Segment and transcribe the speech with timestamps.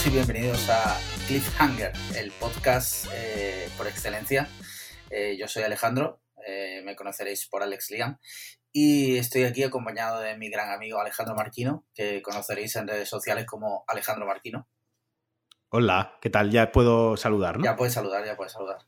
[0.00, 4.48] todos y bienvenidos a Cliffhanger, el podcast eh, por excelencia.
[5.10, 8.18] Eh, yo soy Alejandro, eh, me conoceréis por Alex Liam
[8.72, 13.46] y estoy aquí acompañado de mi gran amigo Alejandro Marquino, que conoceréis en redes sociales
[13.46, 14.68] como Alejandro Marquino.
[15.70, 16.50] Hola, ¿qué tal?
[16.50, 17.64] Ya puedo saludar, ¿no?
[17.64, 18.78] Ya puedes saludar, ya puedes saludar.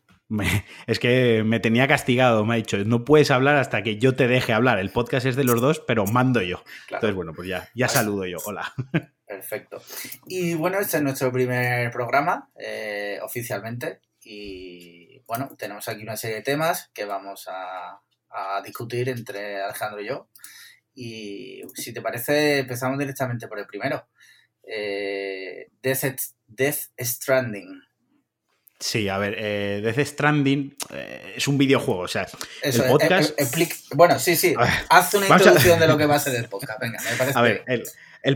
[0.87, 4.29] es que me tenía castigado, me ha dicho, no puedes hablar hasta que yo te
[4.29, 4.79] deje hablar.
[4.79, 6.62] El podcast es de los dos, pero mando yo.
[6.91, 8.38] Entonces, bueno, pues ya, ya saludo yo.
[8.45, 8.73] Hola.
[9.32, 9.82] Perfecto.
[10.27, 14.00] Y bueno, este es nuestro primer programa eh, oficialmente.
[14.22, 18.00] Y bueno, tenemos aquí una serie de temas que vamos a,
[18.64, 20.28] discutir entre Alejandro y yo.
[20.95, 24.06] Y si te parece, empezamos directamente por el primero.
[24.62, 27.83] Eh, Death, Death Stranding.
[28.78, 32.27] Sí, a ver, eh, Death Stranding eh, es un videojuego, o sea,
[32.62, 33.38] el podcast...
[33.94, 34.55] bueno, sí, sí,
[34.88, 37.39] haz una introducción de lo que va a ser el podcast, venga, me parece...
[37.39, 37.84] A ver, el,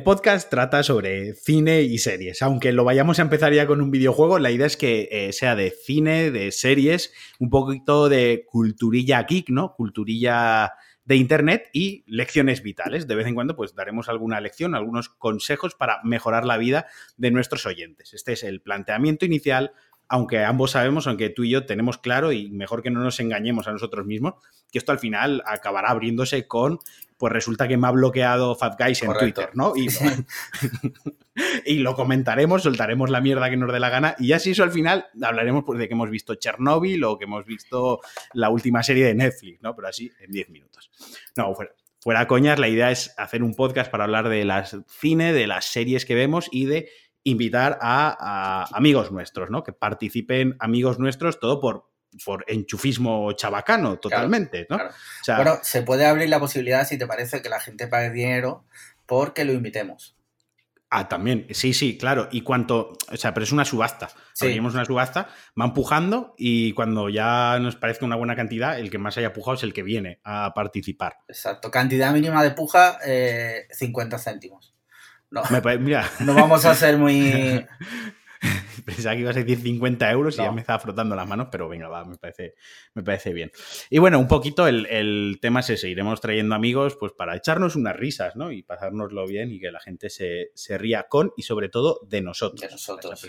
[0.02, 4.40] podcast trata sobre cine y series, aunque lo vayamos a empezar ya con un videojuego,
[4.40, 9.48] la idea es que eh, sea de cine, de series, un poquito de culturilla geek,
[9.50, 9.74] ¿no?
[9.74, 10.72] Culturilla
[11.04, 13.06] de Internet y lecciones vitales.
[13.06, 17.30] De vez en cuando, pues daremos alguna lección, algunos consejos para mejorar la vida de
[17.30, 18.12] nuestros oyentes.
[18.12, 19.72] Este es el planteamiento inicial
[20.08, 23.66] aunque ambos sabemos, aunque tú y yo tenemos claro, y mejor que no nos engañemos
[23.66, 24.34] a nosotros mismos,
[24.70, 26.78] que esto al final acabará abriéndose con,
[27.18, 29.72] pues resulta que me ha bloqueado Fat Guys en Twitter, ¿no?
[29.74, 29.88] Y,
[31.66, 34.72] y, lo comentaremos, soltaremos la mierda que nos dé la gana, y así eso al
[34.72, 38.00] final hablaremos pues, de que hemos visto Chernobyl o que hemos visto
[38.34, 39.74] la última serie de Netflix, ¿no?
[39.74, 40.90] Pero así en 10 minutos.
[41.36, 45.32] No, fuera, fuera coñas, la idea es hacer un podcast para hablar de las cine,
[45.32, 46.88] de las series que vemos y de
[47.26, 49.64] invitar a, amigos nuestros, ¿no?
[49.64, 51.90] Que participen amigos nuestros, todo por,
[52.24, 54.78] por enchufismo chabacano, totalmente, ¿no?
[55.36, 58.64] bueno, se puede abrir la posibilidad, si te parece, que la gente pague dinero
[59.06, 60.16] porque lo invitemos.
[60.88, 62.28] Ah, también, sí, sí, claro.
[62.30, 64.08] Y cuanto, o sea, pero es una subasta.
[64.34, 64.58] Sí.
[64.58, 65.28] una subasta,
[65.60, 69.56] va empujando y cuando ya nos parezca una buena cantidad, el que más haya pujado
[69.56, 71.16] es el que viene a participar.
[71.26, 71.70] Exacto.
[71.70, 72.98] Cantidad mínima de puja,
[73.70, 74.74] 50 eh, céntimos.
[75.28, 75.42] No,
[75.80, 76.08] mira.
[76.20, 77.66] no vamos a ser muy...
[78.84, 81.68] Pensaba que ibas a decir 50 euros y ya me estaba frotando las manos, pero
[81.68, 82.54] venga, va, me parece,
[82.94, 83.50] me parece bien.
[83.90, 87.96] Y bueno, un poquito el, tema es ese, iremos trayendo amigos pues para echarnos unas
[87.96, 88.52] risas, ¿no?
[88.52, 92.60] Y pasárnoslo bien y que la gente se, ría con y sobre todo de nosotros.
[92.60, 93.20] De nosotros.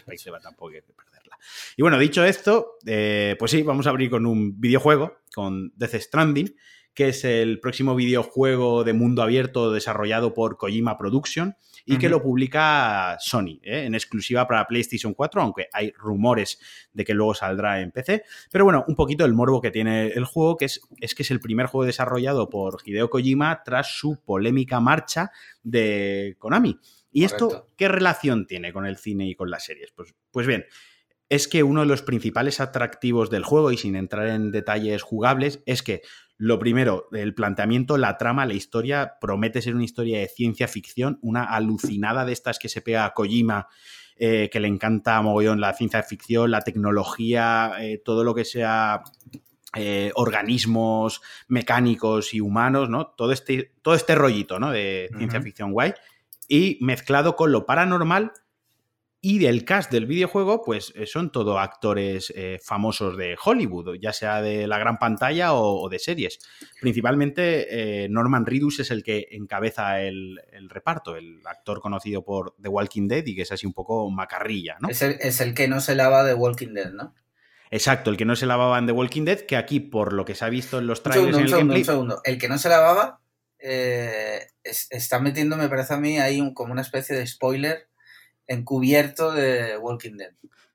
[0.42, 1.38] tampoco hay que perderla.
[1.76, 5.96] Y bueno, dicho esto, eh, pues sí, vamos a abrir con un videojuego, con Death
[5.96, 6.56] Stranding,
[6.94, 11.56] que es el próximo videojuego de mundo abierto desarrollado por Kojima Production
[11.88, 13.86] y que lo publica Sony ¿eh?
[13.86, 16.60] en exclusiva para PlayStation 4, aunque hay rumores
[16.92, 18.24] de que luego saldrá en PC.
[18.52, 21.32] Pero bueno, un poquito el morbo que tiene el juego, que es, es que es
[21.32, 25.32] el primer juego desarrollado por Hideo Kojima tras su polémica marcha
[25.64, 26.78] de Konami.
[27.10, 29.92] ¿Y esto qué relación tiene con el cine y con las series?
[29.92, 30.66] Pues, pues bien,
[31.30, 35.62] es que uno de los principales atractivos del juego, y sin entrar en detalles jugables,
[35.66, 36.02] es que
[36.38, 41.18] lo primero, el planteamiento, la trama, la historia, promete ser una historia de ciencia ficción,
[41.22, 43.68] una alucinada de estas que se pega a Kojima,
[44.18, 49.04] eh, que le encanta mogollón la ciencia ficción, la tecnología, eh, todo lo que sea
[49.76, 53.08] eh, organismos mecánicos y humanos, ¿no?
[53.08, 54.72] Todo este, todo este rollito, ¿no?
[54.72, 55.94] De ciencia ficción guay.
[56.48, 58.32] Y mezclado con lo paranormal,
[59.20, 64.14] y del cast del videojuego, pues eh, son todo actores eh, famosos de Hollywood, ya
[64.14, 66.40] sea de la gran pantalla o, de series.
[66.80, 70.40] Principalmente eh, Norman Reedus es el que encabeza el,
[70.70, 74.78] reparto, el actor conocido por The Walking Dead y que es así un poco macarrilla,
[74.80, 74.90] ¿no?
[74.90, 77.16] Es el, que no se lava de Walking Dead, ¿no?
[77.72, 80.36] Exacto, el que no se lavaba en The Walking Dead, que aquí, por lo que
[80.36, 81.36] se ha visto en los trailers...
[81.36, 83.20] Un segundo, un segundo, El que no se lavaba
[83.60, 87.90] está metiendo, me parece a mí, ahí como una especie de spoiler
[88.48, 90.32] encubierto de Walking Dead.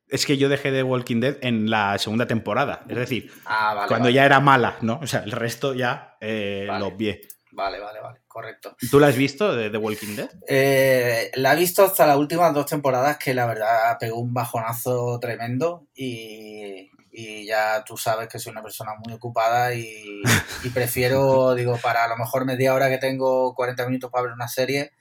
[0.08, 4.10] Es que yo dejé de Walking Dead en la segunda temporada, es decir, ah, cuando
[4.10, 5.00] ya era mala, ¿no?
[5.02, 7.18] O sea, el resto ya eh, lo vi.
[7.52, 8.76] Vale, vale, vale, correcto.
[8.90, 10.30] ¿Tú la has visto de The Walking Dead?
[10.46, 15.18] Eh, la he visto hasta las últimas dos temporadas que la verdad pegó un bajonazo
[15.18, 16.90] tremendo y,
[17.46, 20.22] ya tú sabes que soy una persona muy ocupada y,
[20.64, 24.32] y, prefiero, digo, para a lo mejor media hora que tengo 40 minutos para ver
[24.32, 24.92] una serie,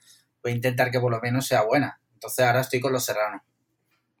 [0.42, 2.01] voy a intentar que por lo menos sea buena.
[2.22, 3.42] Entonces ahora estoy con Los Serranos.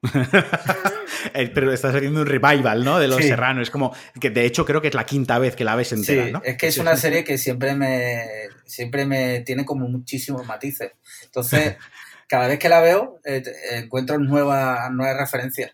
[1.32, 2.98] Pero estás haciendo un revival, ¿no?
[2.98, 3.62] De Los Serranos.
[3.62, 6.26] Es como que de hecho creo que es la quinta vez que la ves entera,
[6.26, 8.26] sí, Es que es una serie que siempre me,
[8.64, 10.90] siempre me tiene como muchísimos matices.
[11.24, 11.76] Entonces,
[12.28, 15.70] cada vez que la veo, eh, encuentro nuevas, nuevas referencias.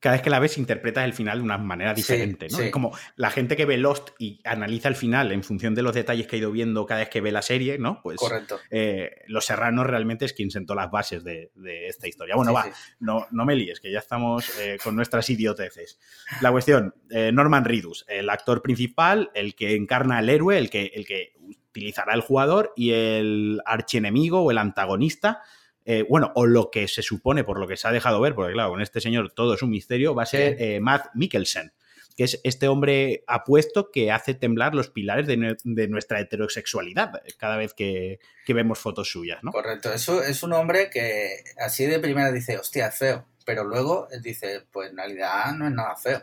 [0.00, 2.60] Cada vez que la ves interpretas el final de una manera diferente, ¿no?
[2.60, 5.94] Es como la gente que ve Lost y analiza el final en función de los
[5.94, 8.00] detalles que ha ido viendo cada vez que ve la serie, ¿no?
[8.02, 8.60] Pues Correcto.
[8.70, 11.50] Eh, Los Serranos realmente es quien sentó las bases de,
[11.88, 12.36] esta historia.
[12.36, 12.66] Bueno, va,
[13.00, 15.98] No, no me líes, que ya estamos eh, con nuestras idioteces.
[16.42, 20.92] La cuestión, eh, Norman Reedus, el actor principal, el que encarna al héroe, el que,
[20.94, 25.42] el que utilizará el jugador y el archienemigo o el antagonista
[25.90, 28.52] eh, bueno, o lo que se supone por lo que se ha dejado ver, porque
[28.52, 31.72] claro, con este señor todo es un misterio, va a ser eh, Matt Mikkelsen,
[32.14, 37.72] que es este hombre apuesto que hace temblar los pilares de, nuestra heterosexualidad cada vez
[37.72, 39.50] que, vemos fotos suyas, ¿no?
[39.50, 44.08] Correcto, eso es un hombre que así de primera dice, hostia, es feo, pero luego
[44.20, 46.22] dice, pues en realidad no es nada feo.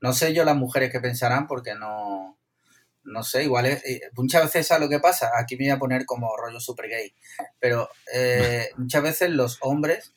[0.00, 2.38] No sé yo las mujeres que pensarán porque no,
[3.04, 5.78] no sé, igual es, eh, muchas veces a lo que pasa, aquí me voy a
[5.78, 7.14] poner como rollo super gay,
[7.58, 10.12] pero eh, muchas veces los hombres,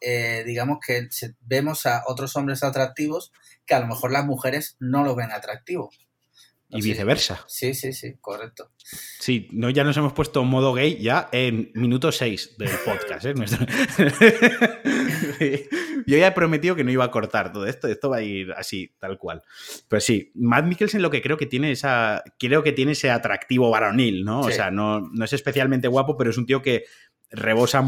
[0.00, 1.08] eh, digamos que
[1.40, 3.32] vemos a otros hombres atractivos
[3.66, 5.90] que a lo mejor las mujeres no lo ven atractivo.
[6.72, 7.44] Y viceversa.
[7.46, 8.70] Sí, sí, sí, correcto.
[9.18, 13.26] Sí, no, ya nos hemos puesto modo gay ya en minuto 6 del podcast.
[13.26, 13.34] ¿eh?
[16.06, 18.52] Yo ya he prometido que no iba a cortar todo esto, esto va a ir
[18.52, 19.42] así, tal cual.
[19.88, 22.22] Pero sí, Matt Mikkelsen lo que creo que tiene esa.
[22.38, 24.40] Creo que tiene ese atractivo varonil, ¿no?
[24.40, 26.84] O sea, no, no es especialmente guapo, pero es un tío que
[27.30, 27.84] rebosa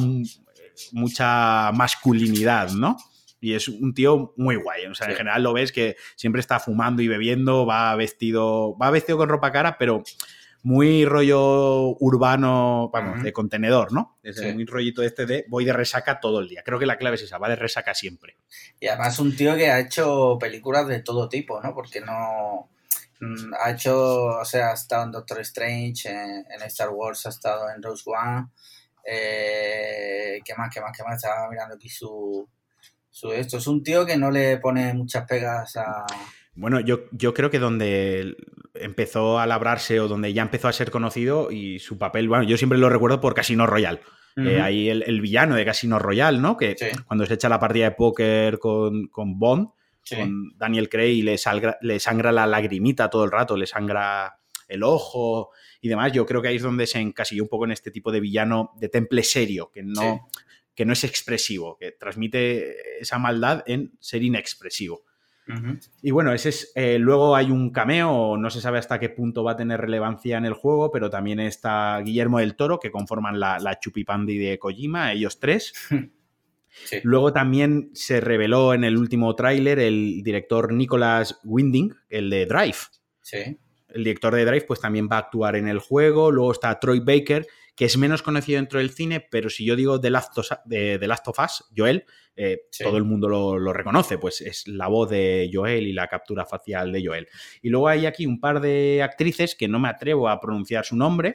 [0.93, 2.97] mucha masculinidad, ¿no?
[3.45, 4.87] Y es un tío muy guay.
[4.87, 8.91] O sea, en general lo ves que siempre está fumando y bebiendo, va vestido, va
[8.91, 10.03] vestido con ropa cara, pero
[10.63, 14.19] muy rollo urbano, vamos, de contenedor, ¿no?
[14.23, 16.63] Es muy rollito este de voy de resaca todo el día.
[16.65, 18.39] Creo que la clave es esa, va de resaca siempre.
[18.81, 21.75] Y además un tío que ha hecho películas de todo tipo, ¿no?
[21.75, 22.71] Porque no...
[23.21, 27.69] Mm, ha hecho, o sea, ha estado en Doctor Strange, en, Star Wars, ha estado
[27.69, 28.47] en Rose One.
[29.07, 31.17] Eh, ¿Qué más, qué más, qué más?
[31.17, 32.49] Estaba mirando aquí su
[33.33, 33.59] esto.
[33.59, 36.05] Es un tío que no le pone muchas pegas a...
[36.57, 38.37] Bueno, yo, yo creo que donde
[38.75, 42.57] empezó a labrarse o donde ya empezó a ser conocido y su papel, bueno, yo
[42.57, 44.01] siempre lo recuerdo por Casino Royale.
[44.37, 46.57] Eh, ahí el, villano de Casino Royale, ¿no?
[46.57, 46.75] Que
[47.07, 49.69] cuando se echa la partida de póker con, Bond,
[50.09, 51.37] con Daniel Craig, le,
[51.83, 55.51] le sangra la lagrimita todo el rato, le sangra el ojo
[55.81, 56.13] y demás.
[56.13, 58.73] Yo creo que ahí es donde se encasilló un poco en este tipo de villano
[58.77, 60.29] de temple serio, que no,
[60.75, 65.05] que no es expresivo, que transmite esa maldad en ser inexpresivo.
[66.01, 66.73] Y bueno, ese es.
[66.75, 70.39] Eh, luego hay un cameo, no se sabe hasta qué punto va a tener relevancia
[70.39, 74.59] en el juego, pero también está Guillermo del Toro, que conforman la, la chupipandi de
[74.59, 75.75] Kojima, ellos tres.
[77.03, 82.77] Luego también se reveló en el último tráiler el director Nicholas Winding, el de Drive.
[83.21, 83.59] Sí.
[83.89, 86.31] El director de Drive, pues también va a actuar en el juego.
[86.31, 90.01] Luego está Troy Baker, que es menos conocido dentro del cine, pero si yo digo
[90.01, 92.05] The Last of, de, Last of Us, Joel,
[92.37, 96.47] eh, todo el mundo lo, reconoce, pues es la voz de Joel y la captura
[96.47, 97.29] facial de Joel.
[97.63, 100.97] Y luego hay aquí un par de actrices que no me atrevo a pronunciar su
[100.97, 101.35] nombre.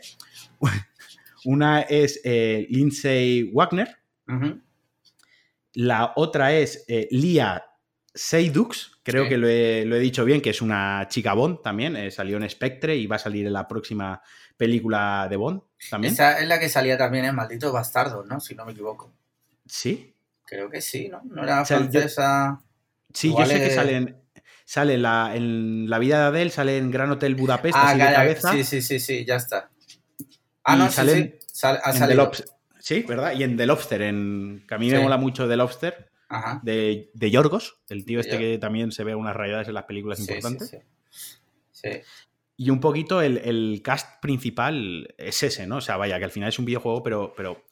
[1.46, 3.98] Una es eh, Lindsay Wagner.
[5.74, 7.66] La otra es eh, Lia
[8.14, 12.50] Seydoux, creo que lo he, dicho bien, que es una chica Bond también, salió en
[12.50, 14.22] Spectre y va a salir en la próxima
[14.60, 16.14] película de Bond también.
[16.14, 18.42] Esa es la que salía también en Malditos Bastardos, ¿no?
[18.42, 19.10] Si no me equivoco.
[19.66, 20.14] ¿Sí?
[20.46, 21.22] Creo que sí, ¿no?
[21.24, 22.62] No era francesa.
[23.14, 24.16] Sí, yo sé que sale
[24.66, 28.14] sale la, en la vida de Adele, sale en Gran Hotel Budapest, ah, así de
[28.14, 28.52] cabeza.
[28.52, 29.72] Sí, sí, sí, sí, ya está.
[30.64, 31.66] Ah, no, sale, sí,
[32.34, 32.44] sí.
[32.80, 33.34] Sí, ¿verdad?
[33.34, 36.12] Y en The Lobster, en, que a mí me mola mucho The Lobster,
[36.62, 40.20] De, de, Yorgos, el tío este que también se ve unas rayadas en las películas
[40.20, 40.78] importantes.
[41.72, 41.90] Sí,
[42.60, 45.78] y un poquito el, cast principal es ese, ¿no?
[45.78, 47.64] O sea, vaya, que al final es un videojuego, pero, pero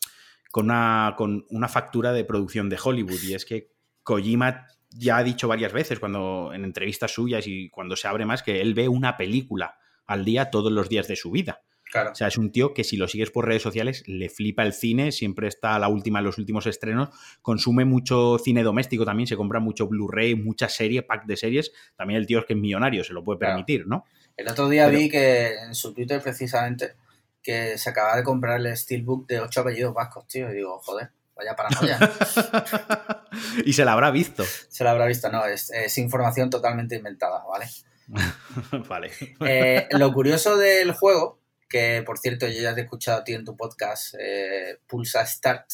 [0.49, 3.21] con, una, con una factura de producción de Hollywood.
[3.21, 7.97] Y es que Kojima ya ha dicho varias veces cuando en entrevistas suyas y cuando
[7.97, 11.31] se abre más que él ve una película al día todos los días de su
[11.31, 11.63] vida.
[11.91, 12.11] Claro.
[12.13, 14.71] O sea, es un tío que si lo sigues por redes sociales le flipa el
[14.71, 17.09] cine, siempre está a la última en los últimos estrenos,
[17.41, 21.73] consume mucho cine doméstico también, se compra mucho Blu-ray, mucha serie, pack de series.
[21.97, 24.05] También el tío es que es millonario, se lo puede permitir, ¿no?
[24.37, 26.95] El otro día vi que en su Twitter precisamente
[27.41, 30.51] que se acaba de comprar el Steelbook de ocho apellidos vascos, tío.
[30.51, 31.97] Y digo, joder, vaya paranoia.
[33.65, 34.43] y se la habrá visto.
[34.43, 37.67] Se la habrá visto, no, es, información totalmente inventada, ¿vale?
[38.87, 39.11] vale.
[39.39, 41.39] Eh, lo curioso del juego,
[41.69, 45.25] que por cierto yo ya te he escuchado a ti en tu podcast eh, Pulsa
[45.25, 45.65] Start,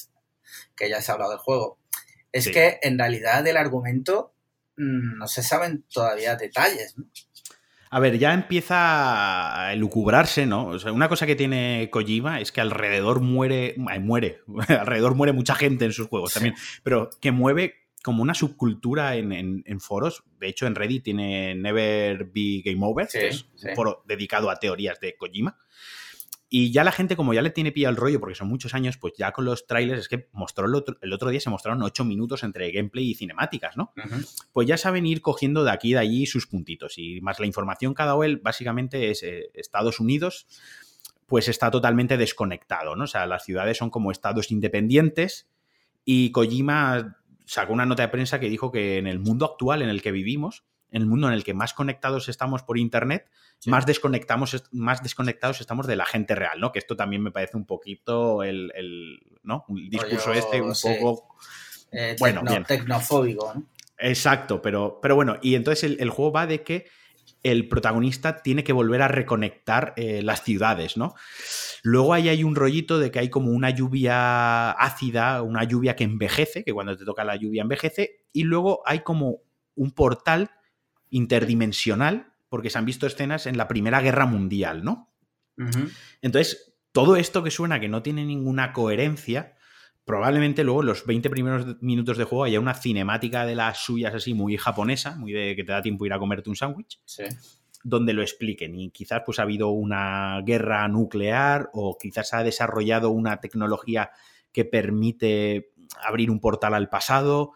[0.76, 1.80] que ya se ha hablado del juego,
[2.32, 4.34] es que en realidad del argumento
[4.78, 7.06] mm, no se saben todavía detalles, ¿no?
[7.94, 10.66] A ver, ya empieza a elucubrarse, ¿no?
[10.66, 15.54] O sea, una cosa que tiene Kojima es que alrededor muere, muere, alrededor muere mucha
[15.54, 20.24] gente en sus juegos también, pero que mueve como una subcultura en, foros.
[20.40, 24.56] De hecho, en Reddit tiene Never Be Game Over, que es un foro dedicado a
[24.56, 25.56] teorías de Kojima.
[26.56, 28.98] Y ya la gente, como ya le tiene pillado el rollo, porque son muchos años,
[28.98, 31.82] pues ya con los trailers, es que mostró el otro, el otro día se mostraron
[31.82, 33.92] ocho minutos entre gameplay y cinemáticas, ¿no?
[34.52, 37.00] Pues ya saben ir cogiendo de aquí y de allí sus puntitos.
[37.00, 40.46] Y más la información cada él básicamente es eh, Estados Unidos,
[41.26, 43.06] pues está totalmente desconectado, ¿no?
[43.06, 45.50] O sea, las ciudades son como estados independientes
[46.06, 49.90] y Kojima sacó una nota de prensa que dijo que en el mundo actual en
[49.90, 53.30] el que vivimos, en el mundo en el que más conectados estamos por Internet,
[53.66, 56.72] más, desconectamos, más desconectados estamos de la gente real, ¿no?
[56.72, 59.66] Que esto también me parece un poquito el, ¿no?
[59.68, 61.36] Discurso este un poco...
[61.92, 63.66] Eh, bueno, tecnofóbico, ¿no?
[63.98, 66.86] Exacto, pero, pero bueno, y entonces el, juego va de que
[67.42, 71.16] el protagonista tiene que volver a reconectar eh, las ciudades, ¿no?
[71.82, 76.04] Luego ahí hay un rollito de que hay como una lluvia ácida, una lluvia que
[76.04, 79.42] envejece, que cuando te toca la lluvia envejece, y luego hay como
[79.76, 80.52] un portal
[81.14, 85.14] interdimensional porque se han visto escenas en la Primera Guerra Mundial, ¿no?
[86.22, 89.56] Entonces, todo esto que suena que no tiene ninguna coherencia,
[90.06, 94.14] probablemente luego en los 20 primeros minutos de juego haya una cinemática de las suyas
[94.16, 97.00] así muy japonesa, muy de que te da tiempo ir a comerte un sándwich.
[97.86, 103.10] donde lo expliquen y quizás pues ha habido una guerra nuclear o quizás ha desarrollado
[103.10, 104.12] una tecnología
[104.54, 107.52] que permite abrir un portal al pasado.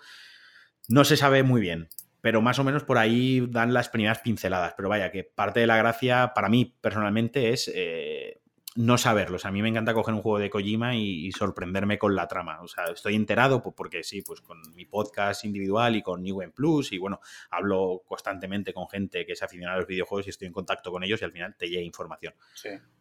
[0.89, 1.87] No se sabe muy bien
[2.21, 4.73] pero más o menos por ahí dan las primeras pinceladas.
[4.75, 8.41] Pero vaya, que parte de la gracia para mí personalmente es eh,
[8.77, 9.37] no saberlo.
[9.37, 12.27] O sea, a mí me encanta coger un juego de Kojima y, sorprenderme con la
[12.27, 12.61] trama.
[12.61, 16.39] O sea, estoy enterado pues, porque sí, pues con mi podcast individual y con New
[16.53, 17.19] Plus y bueno,
[17.49, 21.03] hablo constantemente con gente que es aficionada a los videojuegos y estoy en contacto con
[21.03, 22.33] ellos y al final te llega información.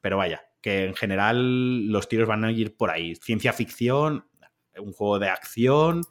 [0.00, 3.14] Pero vaya, que en general los tiros van a ir por ahí.
[3.16, 4.26] Ciencia ficción,
[4.78, 6.02] un juego de acción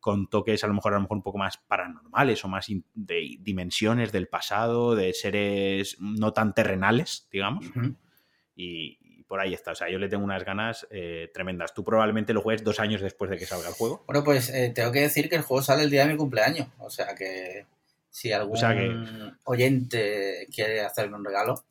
[0.00, 3.36] con toques a lo mejor a lo mejor un poco más paranormales o más de
[3.40, 7.66] dimensiones del pasado, de seres no tan terrenales, digamos.
[8.54, 9.72] y, por ahí está.
[9.72, 11.74] O sea, yo le tengo unas ganas eh, tremendas.
[11.74, 14.02] Tú probablemente lo juegues dos años después de que salga el juego.
[14.06, 16.68] Bueno, pues eh, tengo que decir que el juego sale el día de mi cumpleaños.
[16.78, 17.66] O sea que
[18.08, 21.62] si algún oyente quiere hacerme un regalo,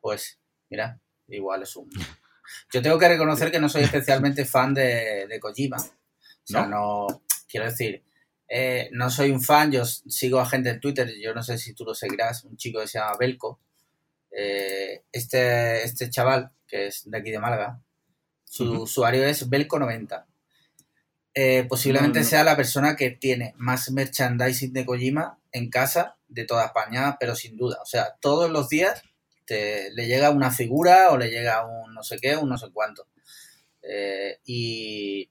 [0.00, 0.38] pues
[0.70, 1.90] mira, igual es un...
[2.72, 5.78] Yo tengo que reconocer que no soy especialmente fan de, de Kojima.
[5.78, 7.08] O sea, no
[7.52, 8.02] Quiero decir,
[8.48, 11.74] eh, no soy un fan, yo sigo a gente en Twitter, yo no sé si
[11.74, 13.60] tú lo seguirás, un chico que se llama Belco.
[14.30, 17.78] Eh, este, este chaval, que es de aquí de Málaga,
[18.42, 20.24] su usuario es Belco90.
[21.34, 26.64] Eh, posiblemente sea la persona que tiene más merchandising de Kojima en casa de toda
[26.64, 27.78] España, pero sin duda.
[27.82, 29.02] O sea, todos los días
[29.46, 33.08] le llega una figura o le llega un no sé qué, un no sé cuánto.
[34.46, 35.28] y,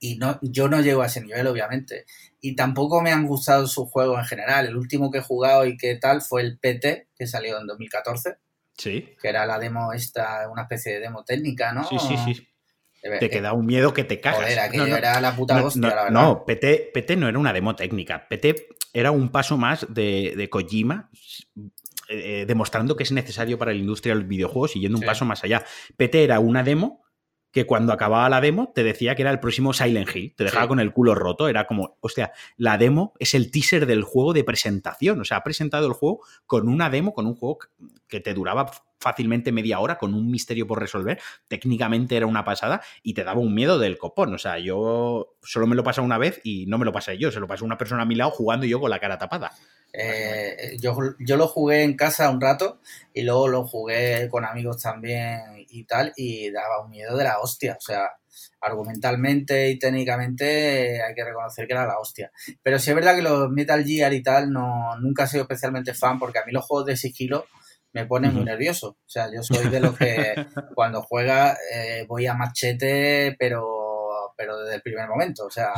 [0.00, 2.04] y no, yo no llego a ese nivel, obviamente.
[2.40, 4.66] Y tampoco me han gustado sus juegos en general.
[4.66, 8.36] El último que he jugado y qué tal fue el PT, que salió en 2014.
[8.76, 9.16] Sí.
[9.20, 11.84] Que era la demo esta, una especie de demo técnica, ¿no?
[11.84, 12.48] Sí, sí, sí.
[13.20, 14.40] Te queda un miedo que te cagas.
[14.40, 16.10] Joder, aquello era la puta hostia, no, la verdad.
[16.10, 18.28] No, PT, PT no era una demo técnica.
[18.28, 21.10] PT era un paso más de, de Kojima
[22.08, 25.24] eh, demostrando que es necesario para la industria de los videojuegos y yendo un paso
[25.24, 25.64] más allá.
[25.96, 27.04] PT era una demo
[27.50, 30.68] que cuando acababa la demo te decía que era el próximo Silent Hill, te dejaba
[30.68, 34.44] con el culo roto, era como, hostia, la demo es el teaser del juego de
[34.44, 37.58] presentación, o sea, ha presentado el juego con una demo, con un juego
[38.06, 42.82] que te duraba fácilmente media hora, con un misterio por resolver, técnicamente era una pasada
[43.02, 46.18] y te daba un miedo del copón, o sea, yo solo me lo pasé una
[46.18, 48.30] vez y no me lo pasé yo, se lo pasó una persona a mi lado
[48.30, 49.52] jugando yo con la cara tapada.
[49.92, 52.80] Eh, yo, yo, lo jugué en casa un rato
[53.14, 55.40] y luego lo jugué con amigos también
[55.70, 57.76] y tal y daba un miedo de la hostia.
[57.78, 58.10] O sea,
[58.60, 62.30] argumentalmente y técnicamente hay que reconocer que era la hostia.
[62.62, 65.94] Pero sí es verdad que los Metal Gear y tal no, nunca he sido especialmente
[65.94, 67.46] fan porque a mí los juegos de sigilo
[67.98, 68.90] me ponen muy nervioso.
[68.90, 74.58] O sea, yo soy de los que cuando juega eh, voy a machete pero, pero
[74.58, 75.46] desde el primer momento.
[75.46, 75.72] O sea,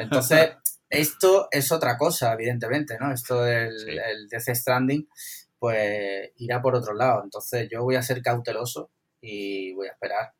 [0.00, 0.50] entonces
[0.88, 3.12] esto es otra cosa, evidentemente, ¿no?
[3.12, 5.08] Esto del el Death Stranding,
[5.58, 7.22] pues irá por otro lado.
[7.22, 10.32] Entonces yo voy a ser cauteloso y voy a esperar.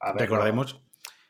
[0.00, 0.80] A Recordemos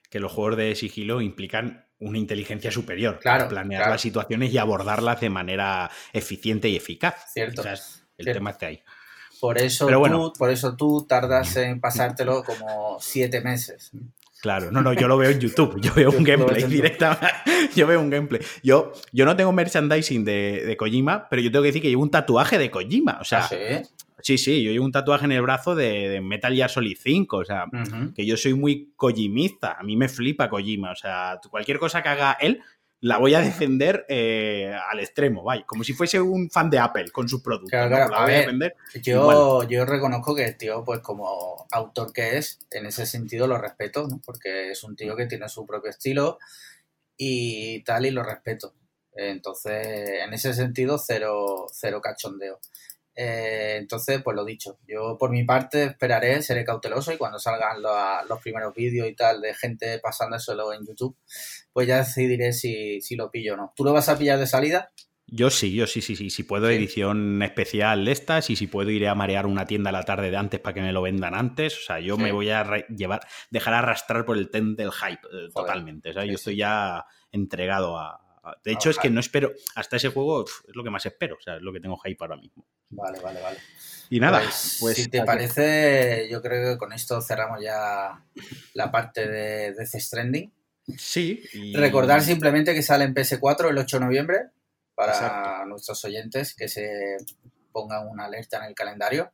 [0.08, 5.20] que los juegos de sigilo implican una inteligencia superior claro, planear las situaciones y abordarlas
[5.20, 7.32] de manera eficiente y eficaz.
[7.32, 7.62] Cierto.
[8.16, 8.82] el tema está ahí.
[9.40, 13.90] Por eso, tú, por eso tú tardas en pasártelo como siete meses.
[14.40, 17.26] Claro, no, no, yo lo veo en YouTube, yo veo un gameplay directamente,
[17.76, 18.40] yo veo un gameplay.
[18.62, 22.02] Yo, yo no tengo merchandising de, de, Kojima, pero yo tengo que decir que llevo
[22.02, 23.82] un tatuaje de Kojima, o sea, ¿Ah,
[24.22, 24.38] sí?
[24.38, 27.66] sí, yo llevo un tatuaje en el brazo de, Metal Gear Solid 5, o sea,
[28.14, 32.08] que yo soy muy kojimista, a mí me flipa Kojima, o sea, cualquier cosa que
[32.08, 32.62] haga él
[33.02, 37.10] la voy a defender eh, al extremo, vaya, como si fuese un fan de Apple
[37.10, 37.70] con sus productos.
[37.70, 37.96] Claro, ¿no?
[37.96, 38.76] claro, La a voy a defender.
[39.02, 43.56] Yo, yo reconozco que el tío, pues como autor que es, en ese sentido lo
[43.56, 44.20] respeto, ¿no?
[44.24, 46.38] Porque es un tío que tiene su propio estilo
[47.16, 48.74] y tal, y lo respeto.
[49.14, 52.60] Entonces, en ese sentido, cero, cero cachondeo.
[53.22, 57.82] Eh, entonces, pues lo dicho, yo por mi parte esperaré, seré cauteloso y cuando salgan
[57.82, 57.92] los,
[58.28, 61.16] los primeros vídeos y tal de gente pasándoselo en YouTube,
[61.72, 63.72] pues ya decidiré si, si lo pillo o no.
[63.76, 64.90] ¿Tú lo vas a pillar de salida?
[65.26, 66.30] Yo sí, yo sí, sí, sí.
[66.30, 66.74] Si puedo, Sí.
[66.76, 70.36] edición especial de estas y si puedo iré a marear una tienda la tarde de
[70.38, 71.76] antes para que me lo vendan antes.
[71.78, 72.22] O sea, yo Sí.
[72.22, 76.10] me voy a llevar, dejar arrastrar por el tren del hype eh, totalmente.
[76.10, 78.18] O sea, Sí, yo estoy ya entregado a.
[78.42, 79.52] a- De hecho, Al es que no espero.
[79.74, 81.36] Hasta ese juego es lo que más espero.
[81.36, 82.64] O sea, es lo que tengo hype ahora mismo.
[82.90, 83.58] Vale, vale, vale.
[84.08, 84.96] Y nada, Pues, pues.
[84.96, 88.24] si te parece, yo creo que con esto cerramos ya
[88.74, 90.52] la parte de Death Stranding.
[90.98, 91.42] Sí.
[91.52, 94.38] y- Recordar simplemente que sale en PS4 el 8 de noviembre
[94.96, 95.66] para Exacto.
[95.66, 97.16] nuestros oyentes que se
[97.70, 99.30] pongan una alerta en el calendario.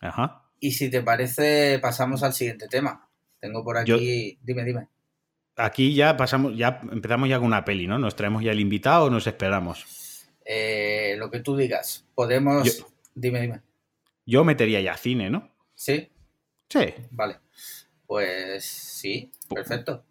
[0.00, 0.42] Ajá.
[0.58, 3.08] Y si te parece, pasamos al siguiente tema.
[3.40, 4.38] Tengo por Yo- aquí.
[4.42, 4.88] Dime, dime.
[5.64, 7.98] Aquí ya pasamos, ya empezamos ya con una peli, ¿no?
[7.98, 10.26] Nos traemos ya el invitado o nos esperamos.
[10.44, 12.06] Eh, lo que tú digas.
[12.14, 12.64] Podemos.
[12.78, 13.60] Yo- Dime, dime.
[14.24, 15.50] Yo metería ya cine, ¿no?
[15.74, 16.08] ¿Sí?
[16.68, 16.94] Sí.
[17.10, 17.38] Vale.
[18.06, 20.04] Pues sí, perfecto.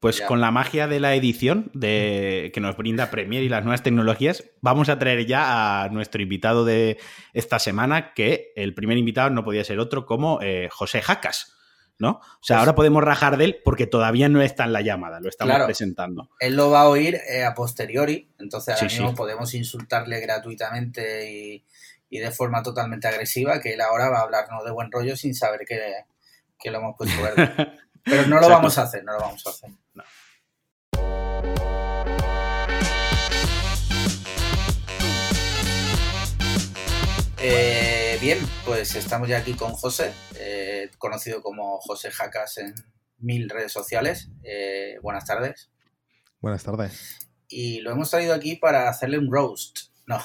[0.00, 0.26] Pues Ya.
[0.26, 4.44] con la magia de la edición de, que nos brinda Premiere y las nuevas tecnologías,
[4.60, 6.98] vamos a traer ya a nuestro invitado de
[7.32, 11.55] esta semana, que el primer invitado no podía ser otro como eh, José Jacas,
[11.98, 12.10] ¿no?
[12.10, 15.20] O sea, Pues- ahora podemos rajar de él porque todavía no está en la llamada,
[15.20, 15.64] lo estamos Claro.
[15.66, 16.28] presentando.
[16.40, 19.16] Él lo va a oír eh, a posteriori, entonces ahora Sí, mismo sí.
[19.16, 21.64] podemos insultarle gratuitamente y,
[22.10, 25.34] y de forma totalmente agresiva, que él ahora va a hablarnos de buen rollo sin
[25.34, 25.80] saber que,
[26.58, 27.52] que lo hemos puesto verde.
[28.04, 28.48] Pero no lo Exacto.
[28.54, 29.70] vamos a hacer, no lo vamos a hacer.
[29.94, 30.04] No.
[37.38, 37.85] Eh,
[38.20, 42.74] bien, pues estamos ya aquí con José, eh, conocido como José Jacas en
[43.18, 44.30] mil redes sociales.
[44.42, 45.70] Eh, buenas tardes.
[46.40, 47.18] Buenas tardes.
[47.48, 49.90] y lo hemos traído aquí para hacerle un roast.
[50.06, 50.18] No,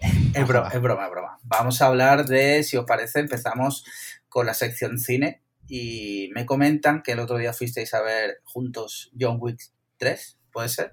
[0.34, 1.38] es broma, es broma, es broma.
[1.42, 3.84] Vamos a hablar de, si os parece, empezamos
[4.28, 9.10] con la sección cine y me comentan que el otro día fuisteis a ver juntos
[9.18, 9.60] John Wick
[9.98, 10.92] 3, ¿puede ser?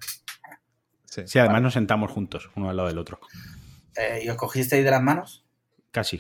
[1.05, 1.21] Sí.
[1.27, 3.19] Sí, además nos sentamos juntos, uno al lado del otro.
[3.95, 5.42] Eh, ¿Y os cogisteis de las manos?
[5.93, 6.19] Casi.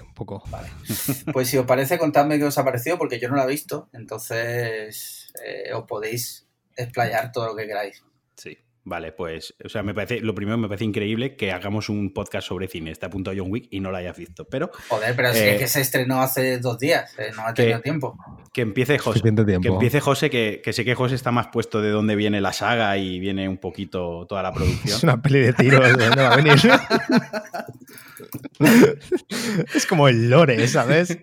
[0.00, 0.42] Un poco.
[0.48, 0.68] Vale.
[1.32, 3.88] Pues si os parece, contadme qué os ha parecido, porque yo no la he visto,
[3.92, 8.02] entonces eh, os podéis explayar todo lo que queráis.
[8.36, 8.56] Sí.
[8.88, 12.48] Vale, pues, o sea, me parece, lo primero me parece increíble que hagamos un podcast
[12.48, 12.90] sobre cine.
[12.90, 15.54] Está a punto John Wick y no lo hayas visto, pero Joder, pero si Eh,
[15.54, 18.16] es que se estrenó hace dos días, eh, no que- tenido tiempo.
[18.52, 19.20] que empiece José.
[19.20, 22.54] Que empiece José, que, que sé que José está más puesto de dónde viene la
[22.54, 24.96] saga y viene un poquito toda la producción.
[24.96, 26.54] Es una peli de tiros, ¿de dónde va a venir?
[29.74, 31.18] es como el lore, ¿sabes?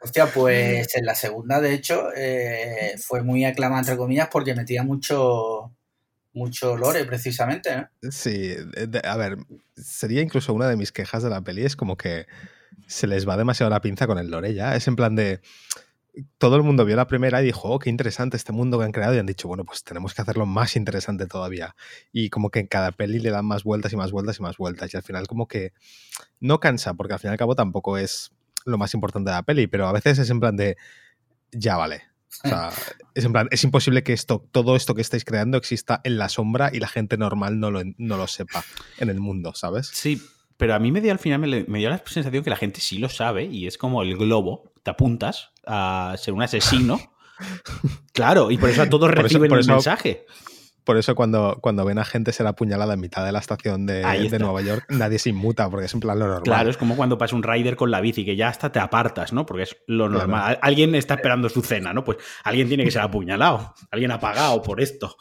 [0.00, 4.82] Hostia, pues en la segunda, de hecho, eh, fue muy aclamada, entre comillas, porque metía
[4.82, 5.72] mucho,
[6.36, 7.74] mucho lore, precisamente.
[7.76, 8.10] ¿no?
[8.10, 8.54] Sí,
[9.04, 9.38] a ver,
[9.74, 12.26] sería incluso una de mis quejas de la peli, es como que
[12.86, 14.76] se les va demasiado la pinza con el lore ya.
[14.76, 15.40] Es en plan de.
[16.38, 18.92] Todo el mundo vio la primera y dijo, oh, qué interesante este mundo que han
[18.92, 19.14] creado.
[19.14, 21.74] Y han dicho, bueno, pues tenemos que hacerlo más interesante todavía.
[22.10, 24.56] Y como que en cada peli le dan más vueltas y más vueltas y más
[24.56, 24.94] vueltas.
[24.94, 25.72] Y al final, como que
[26.40, 28.30] no cansa, porque al fin y al cabo tampoco es
[28.64, 30.76] lo más importante de la peli, pero a veces es en plan de,
[31.52, 32.02] ya vale.
[32.44, 32.70] O sea,
[33.14, 36.28] es en plan, es imposible que esto, todo esto que estáis creando exista en la
[36.28, 38.64] sombra y la gente normal no lo, no lo sepa
[38.98, 39.88] en el mundo, ¿sabes?
[39.92, 40.20] Sí,
[40.56, 42.80] pero a mí me dio al final me, me dio la sensación que la gente
[42.80, 44.72] sí lo sabe y es como el globo.
[44.82, 47.00] Te apuntas a ser un asesino.
[48.12, 50.24] Claro, y por eso a todos Por eso- por el eso- mensaje.
[50.86, 54.04] Por eso cuando, cuando ven a gente ser apuñalada en mitad de la estación de,
[54.04, 54.38] de.
[54.38, 56.44] Nueva York, nadie se inmuta porque es en plan lo normal.
[56.44, 59.32] Claro, es como cuando pasa un rider con la bici, que ya hasta te apartas,
[59.32, 59.44] ¿no?
[59.44, 60.20] Porque es lo Claro.
[60.20, 60.42] normal.
[60.50, 62.04] Al- Alguien está esperando su cena, ¿no?
[62.04, 63.74] Pues alguien tiene que ser apuñalado.
[63.90, 65.16] Alguien ha pagado por esto.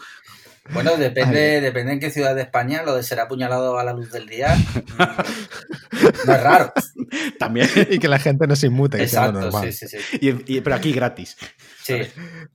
[0.73, 4.11] Bueno, depende, depende en qué ciudad de España, lo de ser apuñalado a la luz
[4.11, 4.55] del día
[6.25, 6.73] no es raro.
[7.39, 7.67] También.
[7.89, 9.71] Y que la gente no se inmute, que Exacto, normal.
[9.71, 10.17] sí, sí, sí.
[10.21, 11.37] Y- y- pero aquí gratis.
[11.83, 11.97] Sí,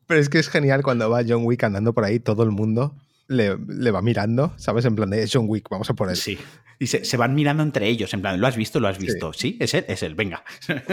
[0.07, 2.97] Pero es que es genial cuando va John Wick andando por ahí, todo el mundo
[3.29, 4.85] le, le va mirando, ¿sabes?
[4.87, 6.17] En plan de "Es John Wick, vamos a por él.
[6.17, 6.37] Sí.
[6.81, 8.81] Y se, se van mirando entre ellos, en plan, ¿lo has visto?
[8.81, 9.33] ¿Lo has visto?
[9.33, 10.43] Sí, es él, es él, venga.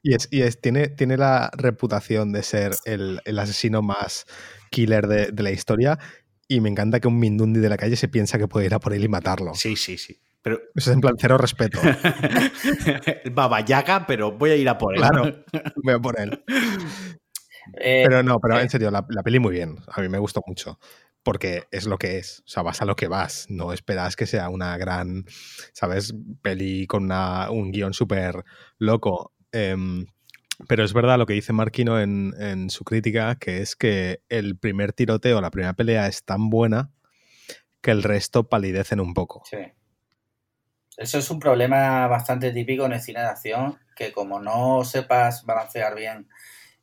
[0.00, 4.26] Y, es, y es, tiene, tiene la reputación de ser el, el asesino más
[4.70, 5.98] killer de, de la historia.
[6.48, 8.80] Y me encanta que un Mindundi de la calle se piensa que puede ir a
[8.80, 9.54] por él y matarlo.
[9.54, 10.18] Sí, sí, sí.
[10.40, 11.78] Pero Eso es en plan cero respeto.
[13.32, 15.00] Baba Yaga, pero voy a ir a por él.
[15.00, 15.44] Claro.
[15.82, 16.42] Voy a por él.
[17.80, 18.62] Eh, Pero no, pero eh.
[18.62, 19.76] en serio, la, la peli muy bien.
[19.88, 20.78] A mí me gustó mucho.
[21.22, 22.40] porque es lo que es.
[22.46, 23.46] O sea, vas a lo que vas.
[23.50, 25.24] No esperas que sea una gran,
[25.74, 26.14] ¿sabes?
[26.40, 28.44] Peli con una, un guion súper
[28.78, 29.34] loco.
[29.52, 30.06] Em,
[30.66, 34.92] pero es verdad lo que dice Marquino en, su crítica, que es que el primer
[34.92, 36.90] tiroteo, la primera pelea es tan buena
[37.80, 39.42] que el resto palidecen un poco.
[39.48, 39.58] Sí.
[40.96, 45.44] Eso es un problema bastante típico en el cine de acción, que como no sepas
[45.44, 46.28] balancear bien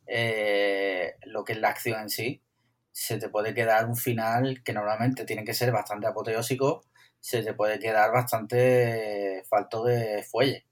[0.08, 2.42] eh, lo que es la acción en sí,
[2.94, 6.86] se te puede quedar un final que normalmente tiene que ser bastante apoteósico,
[7.20, 10.66] se te puede quedar bastante falto de fuelle.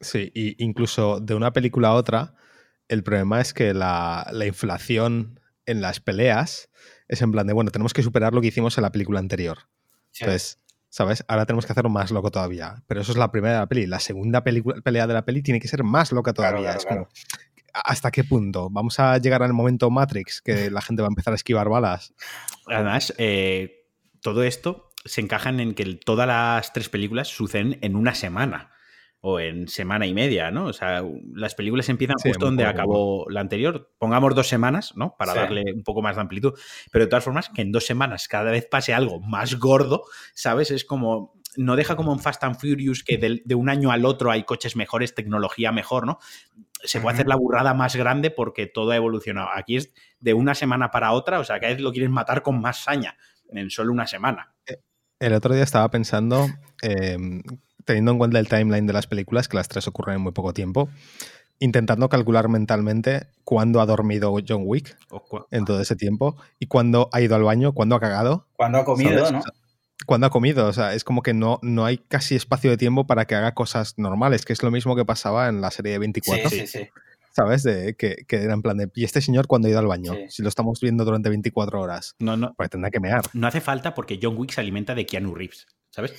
[0.00, 2.34] Sí, y incluso de una película a otra,
[2.88, 6.70] el problema es que la, la, inflación en las peleas
[7.08, 9.58] es en plan de, bueno, tenemos que superar lo que hicimos en la película anterior.
[10.12, 10.24] Sí.
[10.24, 11.24] Entonces, ¿sabes?
[11.28, 12.82] Ahora tenemos que hacerlo más loco todavía.
[12.86, 13.86] Pero eso es la primera de la peli.
[13.86, 16.60] La segunda pelea de la peli tiene que ser más loca todavía.
[16.60, 18.70] Claro, claro, es como, ¿hasta qué punto?
[18.70, 22.14] ¿Vamos a llegar al momento Matrix que la gente va a empezar a esquivar balas?
[22.66, 23.86] Además, eh,
[24.20, 28.72] todo esto se encajan en que todas las tres películas suceden en una semana
[29.20, 30.66] o en semana y media, ¿no?
[30.66, 31.02] O sea,
[31.34, 33.90] las películas empiezan sí, justo donde acabó la anterior.
[33.98, 35.16] Pongamos dos semanas, ¿no?
[35.18, 35.38] Para sí.
[35.38, 36.52] darle un poco más de amplitud.
[36.92, 40.04] Pero de todas formas, que en dos semanas cada vez pase algo más gordo,
[40.34, 40.70] ¿sabes?
[40.70, 41.36] Es como.
[41.56, 44.44] No deja como en Fast and Furious que de, de un año al otro hay
[44.44, 46.18] coches mejores, tecnología mejor, ¿no?
[46.84, 49.48] Se puede hacer la burrada más grande porque todo ha evolucionado.
[49.52, 52.60] Aquí es de una semana para otra, o sea, cada vez lo quieren matar con
[52.60, 53.16] más saña
[53.50, 54.54] en solo una semana.
[55.18, 56.46] El otro día estaba pensando
[56.82, 57.16] eh,
[57.88, 60.52] teniendo en cuenta el timeline de las películas, que las tres ocurren en muy poco
[60.52, 60.90] tiempo,
[61.58, 64.94] intentando calcular mentalmente cuándo ha dormido John Wick
[65.50, 68.46] en todo ese tiempo y cuándo ha ido al baño, cuándo ha cagado.
[68.56, 69.32] Cuándo ha comido, ¿sabes?
[69.32, 69.52] ¿no?
[70.04, 73.06] Cuando ha comido, o sea, es como que no, no hay casi espacio de tiempo
[73.06, 75.98] para que haga cosas normales, que es lo mismo que pasaba en la serie de
[75.98, 76.50] 24.
[76.50, 76.88] Sí, sí, sí.
[77.32, 77.62] ¿Sabes?
[77.62, 80.12] De, que, que, era en plan de, ¿y este señor cuando ha ido al baño?
[80.12, 80.24] Sí.
[80.28, 82.16] Si lo estamos viendo durante 24 horas.
[82.18, 82.52] No, no.
[82.54, 83.22] Pues tendrá que mear.
[83.32, 85.66] No hace falta porque John Wick se alimenta de Keanu Reeves.
[85.98, 86.14] ¿Sabes?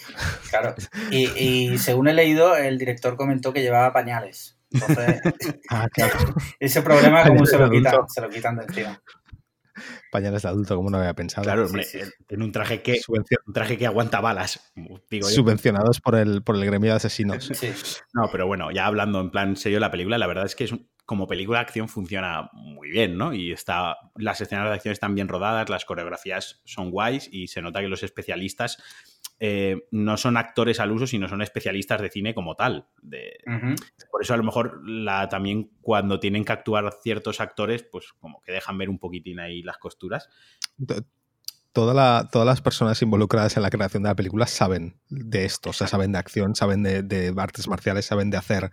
[0.49, 0.75] Claro.
[1.11, 4.59] Y, y, según he leído, el director comentó que llevaba pañales.
[4.71, 5.21] Entonces,
[5.69, 6.35] ah, claro.
[6.59, 9.01] ese problema, como se lo, quitan, se lo quitan de encima.
[10.11, 11.45] Pañales de adulto, como no había pensado.
[11.45, 12.11] Claro, hombre, sí, sí.
[12.27, 14.71] en un traje que un traje que aguanta balas.
[15.09, 17.49] Digo Subvencionados por el, por el gremio de asesinos.
[17.53, 17.71] Sí.
[18.13, 20.73] No, pero bueno, ya hablando en plan serio la película, la verdad es que es
[20.73, 23.33] un, como película de acción funciona muy bien, ¿no?
[23.33, 27.63] Y está, las escenas de acción están bien rodadas, las coreografías son guays y se
[27.63, 28.77] nota que los especialistas
[29.39, 32.87] eh, no son actores al uso, sino son especialistas de cine como tal.
[33.01, 33.75] De, uh -huh.
[34.11, 38.41] Por eso a lo mejor la, también cuando tienen que actuar ciertos actores, pues como
[38.41, 40.29] que dejan ver un poquitín ahí las costuras.
[41.71, 45.69] Toda la, todas las personas involucradas en la creación de la película saben de esto,
[45.69, 48.71] o sea, saben de acción, saben de, de artes marciales, saben de hacer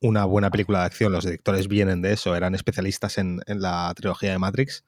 [0.00, 1.12] una buena película de acción.
[1.12, 4.84] Los directores vienen de eso, eran especialistas en, en la trilogía de Matrix.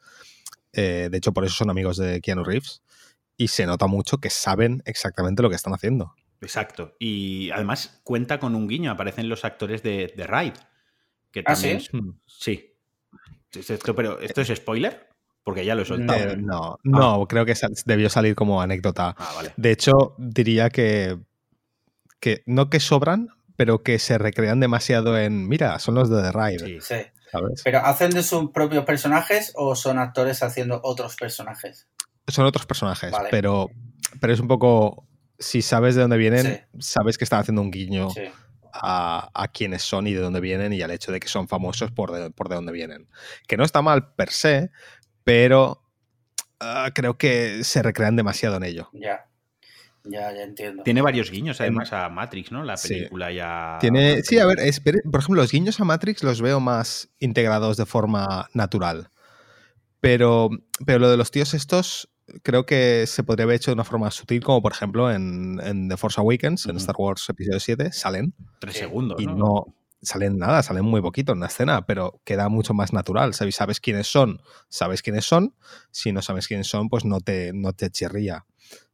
[0.73, 2.83] Eh, de hecho, por eso son amigos de Keanu Reeves
[3.43, 6.15] y se nota mucho que saben exactamente lo que están haciendo.
[6.41, 6.95] Exacto.
[7.01, 10.53] Y además cuenta con un guiño, aparecen los actores de, de Ride.
[11.33, 12.77] Que también, ¿Ah, sí?
[13.51, 13.69] Sí.
[13.69, 15.09] Esto, pero, ¿esto es spoiler?
[15.43, 16.21] Porque ya lo he soltado.
[16.21, 17.27] Eh, no, no, ah.
[17.29, 19.17] creo que debió salir como anécdota.
[19.19, 19.53] Ah, vale.
[19.57, 21.19] De hecho, diría que,
[22.21, 26.33] que no que sobran, pero que se recrean demasiado en, mira, son los de The
[26.33, 26.59] Ride.
[26.61, 26.95] Sí, sí.
[27.33, 27.63] ¿sabes?
[27.65, 31.89] Pero ¿hacen de sus propios personajes o son actores haciendo otros personajes?
[32.27, 33.29] Son otros personajes, vale.
[33.31, 33.71] pero,
[34.21, 35.07] pero es un poco.
[35.39, 36.79] Si sabes de dónde vienen, sí.
[36.79, 38.23] sabes que están haciendo un guiño sí.
[38.73, 41.91] a, a, quiénes son y de dónde vienen y al hecho de que son famosos
[41.91, 43.09] por de, por de dónde vienen.
[43.49, 44.71] Que no está mal per se,
[45.25, 45.83] pero
[46.61, 48.89] uh, creo que se recrean demasiado en ello.
[48.93, 49.27] Ya.
[50.05, 50.83] Ya, ya entiendo.
[50.83, 52.65] Tiene varios guiños, además, a Matrix, ¿no?
[52.65, 53.37] La película sí.
[53.37, 53.79] ya.
[53.81, 54.23] Tiene.
[54.23, 57.87] Sí, a ver, es, por ejemplo, los guiños a Matrix los veo más integrados de
[57.87, 59.11] forma natural.
[60.01, 60.51] Pero,
[60.85, 62.12] pero lo de los tíos estos
[62.43, 65.89] creo que se podría haber hecho de una forma sutil, como por ejemplo en, en
[65.89, 66.71] The Force Awakens, uh -huh.
[66.73, 68.35] en Star Wars Episodio 7, salen.
[68.61, 69.21] Tres segundos.
[69.21, 69.37] Y ¿no?
[69.37, 73.35] no salen nada, salen muy poquito en la escena, pero queda mucho más natural.
[73.35, 75.55] Sabes, sabes quiénes son, sabes quiénes son.
[75.91, 78.45] Si no sabes quiénes son, pues no te, no te chirría,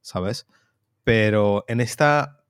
[0.02, 0.46] ¿sabes?
[1.04, 2.44] Pero en esta,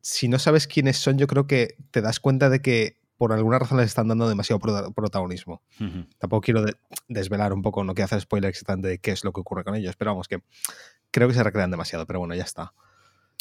[0.00, 3.58] si no sabes quiénes son, yo creo que te das cuenta de que por alguna
[3.58, 5.62] razón les están dando demasiado protagonismo.
[5.80, 6.08] Uh -huh.
[6.18, 6.74] Tampoco quiero de
[7.08, 9.74] desvelar un poco, no quiero hacer spoiler exactamente de qué es lo que ocurre con
[9.74, 10.42] ellos, pero vamos, que
[11.10, 12.72] creo que se recrean demasiado, pero bueno, ya está.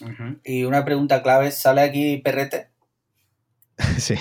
[0.02, 0.40] Uh -huh.
[0.44, 2.72] Y una pregunta clave, ¿sale aquí Perrete?
[3.98, 4.16] sí.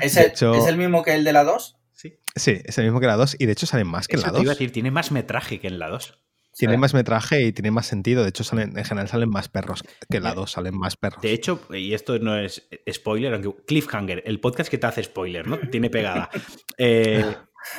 [0.00, 1.76] ¿Es el, hecho, ¿Es el, mismo que el de la 2?
[1.92, 2.18] Sí.
[2.36, 4.32] sí, es el mismo que la 2 y de hecho salen más que Eso en
[4.32, 4.38] la 2.
[4.38, 6.20] Te iba a decir, tiene más metraje que en la 2.
[6.56, 8.22] Tiene más metraje y tiene más sentido.
[8.22, 11.22] De hecho, salen, en general salen más perros que la 2, salen más perros.
[11.22, 15.46] De hecho, y esto no es spoiler, aunque Cliffhanger, el podcast que te hace spoiler,
[15.46, 15.58] ¿no?
[15.58, 16.30] Tiene pegada.
[16.76, 17.24] Eh,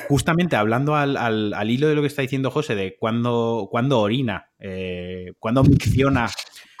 [0.08, 4.50] justamente hablando al, al, hilo de lo que está diciendo José, de cuándo, cuando orina,
[4.58, 6.30] eh, cuando micciona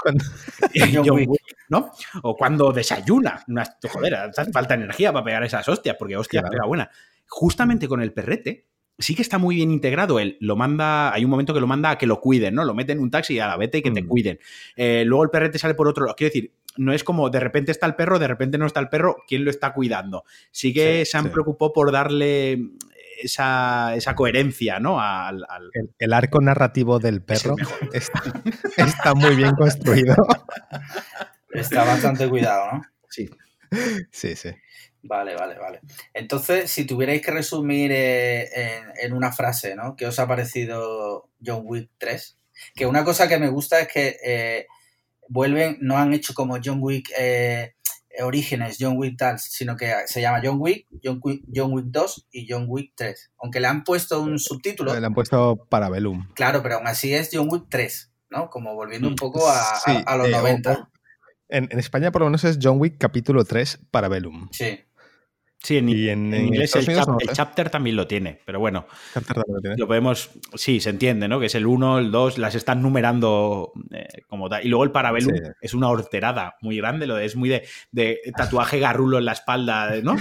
[1.68, 1.90] ¿no?
[2.22, 3.44] O cuando desayuna.
[3.92, 6.90] joder, hace falta energía para pegar esas hostias, porque hostia, pega buena.
[7.28, 10.18] Justamente con el perrete, sí que está muy bien integrado.
[10.18, 12.64] Él lo manda, hay un momento que lo manda a que lo cuiden, ¿no?
[12.64, 14.06] Lo mete en un taxi y a la vete y que te mm.
[14.06, 14.38] cuiden.
[14.76, 16.16] Eh, luego el perrete sale por otro lado.
[16.16, 18.88] Quiero decir, no es como de repente está el perro, de repente no está el
[18.88, 20.24] perro, ¿quién lo está cuidando?
[20.50, 22.70] Sí que se han preocupado por darle
[23.22, 25.00] esa, coherencia, ¿no?
[25.00, 25.46] Al,
[25.98, 27.56] El, arco narrativo del perro
[28.76, 30.14] está, muy bien construido.
[31.50, 32.82] Está bastante cuidado, ¿no?
[33.08, 33.30] Sí.
[34.10, 34.50] Sí, sí.
[35.06, 35.80] Vale, vale, vale.
[36.12, 39.96] Entonces, si tuvierais que resumir eh, en, una frase, ¿no?
[39.96, 42.38] ¿Qué os ha parecido John Wick 3?
[42.74, 44.66] Que una cosa que me gusta es que eh,
[45.28, 47.74] vuelven, no han hecho como John Wick eh,
[48.22, 52.28] Orígenes, John Wick tal, sino que se llama John Wick, John Wick, John Wick 2
[52.32, 53.32] y John Wick 3.
[53.38, 54.98] Aunque le han puesto un subtítulo.
[54.98, 56.28] Le han puesto Parabellum.
[56.34, 58.50] Claro, pero aún así es John Wick 3, ¿no?
[58.50, 60.90] Como volviendo un mm, poco a, los 90.
[61.48, 64.48] en, en, España por lo menos es John Wick capítulo 3 Parabellum.
[64.52, 64.80] Sí.
[65.62, 66.86] Sí, en, inglés el,
[67.32, 68.86] chapter también lo tiene, pero bueno,
[69.76, 71.40] lo, podemos, sí, se entiende, ¿no?
[71.40, 74.64] Que es el 1, el 2, las están numerando eh, como tal.
[74.64, 79.18] Y luego el Parabellum es una horterada muy grande, lo es muy de, tatuaje garrulo
[79.18, 80.16] en la espalda, ¿no?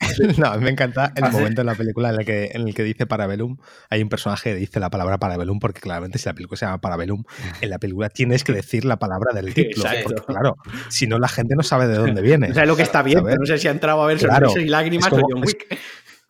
[0.38, 3.06] no, me encanta el momento en la película en el, que, en el que dice
[3.06, 3.58] Parabellum,
[3.90, 6.80] hay un personaje que dice la palabra Parabellum, porque claramente si la película se llama
[6.80, 7.22] Parabellum,
[7.60, 10.56] en la película tienes que decir la palabra del título, porque claro,
[10.88, 12.50] si no la gente no sabe de dónde viene.
[12.50, 15.06] O sea, lo que está bien, no sé si ha entrado a ver claro es
[15.08, 15.44] como,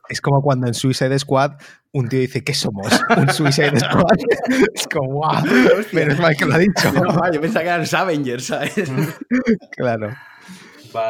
[0.08, 1.52] Es, como cuando en Suicide Squad
[1.92, 2.88] un tío dice, ¿qué somos?
[3.16, 4.18] Un Suicide Squad.
[4.74, 5.42] es como, wow,
[5.92, 6.92] menos mal que lo ha dicho.
[7.32, 8.74] yo pensaba que eran Avengers, ¿sabes?
[9.76, 10.14] claro.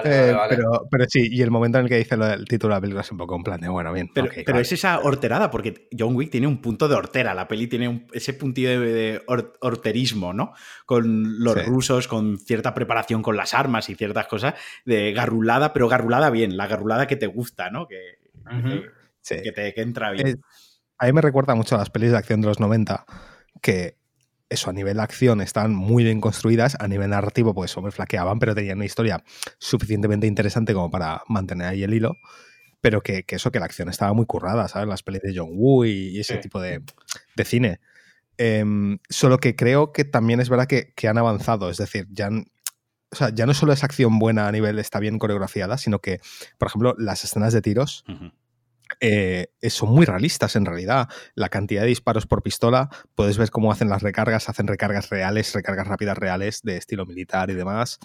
[0.05, 2.81] Eh, pero, pero sí, y el momento en el que dice el título de la
[2.81, 4.11] película es un poco en plan de, bueno, bien.
[4.15, 8.07] Pero, es esa horterada, porque John Wick tiene un punto de hortera, la peli tiene
[8.13, 10.53] ese puntillo de, horterismo, ¿no?
[10.87, 15.89] Con los rusos, con cierta preparación con las armas y ciertas cosas, de garrulada, pero
[15.89, 17.87] garrulada bien, la garrulada que te gusta, ¿no?
[17.87, 18.19] Que,
[19.25, 20.41] que, te, que entra bien.
[20.99, 23.05] a mí me recuerda mucho a las pelis de acción de los 90,
[23.61, 24.00] que
[24.51, 28.41] eso, a nivel de acción están muy bien construidas, a nivel narrativo, pues me flaqueaban,
[28.41, 29.23] pero tenían una historia
[29.59, 32.17] suficientemente interesante como para mantener ahí el hilo.
[32.83, 34.89] Pero que, eso, que la acción estaba muy currada, ¿sabes?
[34.89, 36.83] Las pelis de John Woo y, ese tipo de,
[37.45, 37.79] cine.
[38.39, 42.31] Em, solo que creo que también es verdad que, han avanzado, es decir, ya,
[43.35, 46.21] ya no solo es acción buena a nivel está bien coreografiada, sino que,
[46.57, 48.05] por ejemplo, las escenas de tiros
[48.99, 51.09] eh, son muy realistas en realidad.
[51.35, 55.55] La cantidad de disparos por pistola, puedes ver cómo hacen las recargas, hacen recargas reales,
[55.55, 57.99] recargas rápidas reales de estilo militar y demás.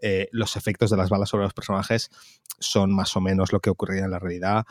[0.00, 2.10] Eh, los efectos de las balas sobre los personajes
[2.58, 4.64] son más o menos lo que ocurría en la realidad.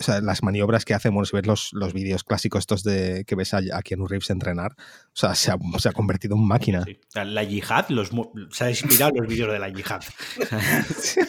[0.00, 3.24] O sea, las maniobras que hacen, bueno, si ves los, los vídeos clásicos estos de
[3.24, 6.84] que ves a, a Keanu Reeves entrenar, o sea, se ha, convertido en máquina.
[7.14, 8.10] La yihad, los,
[8.50, 10.02] se ha inspirado los vídeos de la yihad.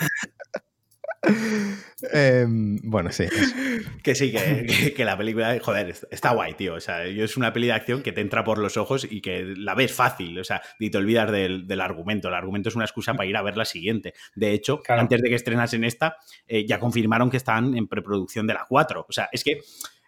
[2.12, 3.26] Em, bueno, sí.
[4.02, 6.74] Que sí, que, la película, joder, está guay, tío.
[6.74, 9.54] O sea, es una peli de acción que te entra por los ojos y que
[9.56, 10.38] la ves fácil.
[10.38, 12.28] O sea, y te olvidas del, argumento.
[12.28, 14.14] El argumento es una excusa para ir a ver la siguiente.
[14.34, 18.54] De hecho, antes de que estrenasen esta, eh, ya confirmaron que están en preproducción de
[18.54, 19.06] la 4.
[19.08, 19.60] O sea, es que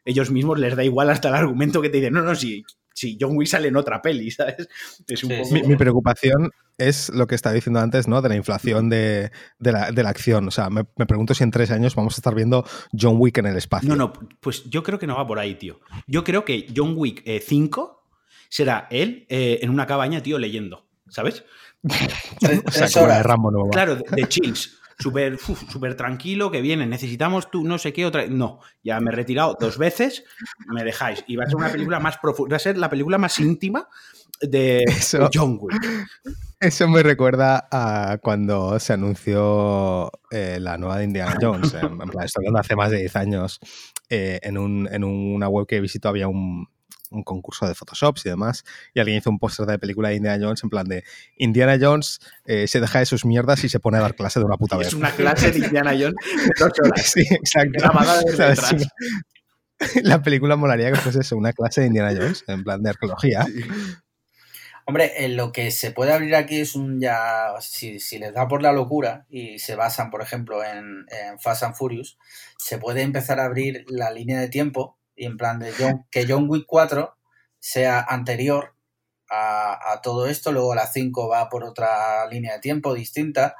[0.05, 2.64] ellos mismos les da igual hasta el argumento que te dicen, no, no, sí,
[2.95, 4.69] si John Wick sale en otra peli, ¿sabes?
[5.51, 8.23] mi, preocupación es lo que estaba diciendo antes, ¿no?
[8.23, 10.49] De la inflación de, la, acción.
[10.49, 12.65] O sea, me, pregunto si en tres años vamos a estar viendo
[12.99, 13.89] John Wick en el espacio.
[13.89, 15.81] No, no, pues yo creo que no va por ahí, tío.
[16.07, 18.15] Yo creo que John Wick 5 eh,
[18.49, 21.45] será él eh, en una cabaña, tío, leyendo, ¿sabes?
[22.67, 23.71] o sea, de Rambo nuevo.
[23.71, 28.27] Claro, de chills súper super tranquilo, que viene, necesitamos tú no sé qué otra.
[28.27, 30.25] No, ya me he retirado dos veces,
[30.67, 31.25] me dejáis.
[31.27, 33.89] Y va a ser una película más profunda, va a ser la película más íntima
[34.41, 34.85] de
[35.33, 36.09] John Wick.
[36.61, 41.75] Eso me recuerda a cuando se anunció eh, la nueva de Indiana Jones.
[41.75, 43.61] en plan, esto hace más de 10 años.
[44.09, 46.69] Eh, en, un, en una web que visito había un,
[47.12, 50.44] un concurso de Photoshops y demás, y alguien hizo un póster de película de Indiana
[50.44, 51.05] Jones en plan de
[51.37, 54.46] Indiana Jones eh, se deja de sus mierdas y se pone a dar clase de
[54.46, 54.88] una puta vez.
[54.88, 56.14] Es una clase de Indiana Jones
[57.05, 57.85] Sí, exacto.
[60.03, 63.44] La película molaría que fuese eso, una clase de Indiana Jones, en plan de arqueología.
[64.85, 67.55] Hombre, lo que se puede abrir aquí es un ya.
[67.61, 71.75] Si, les da por la locura y se basan, por ejemplo, en, en, Fast and
[71.75, 72.18] Furious,
[72.59, 76.27] se puede empezar a abrir la línea de tiempo y en plan de John, que
[76.29, 77.17] John Wick 4
[77.61, 78.75] sea anterior
[79.31, 83.55] a, todo esto, luego la 5 va por otra línea de tiempo distinta,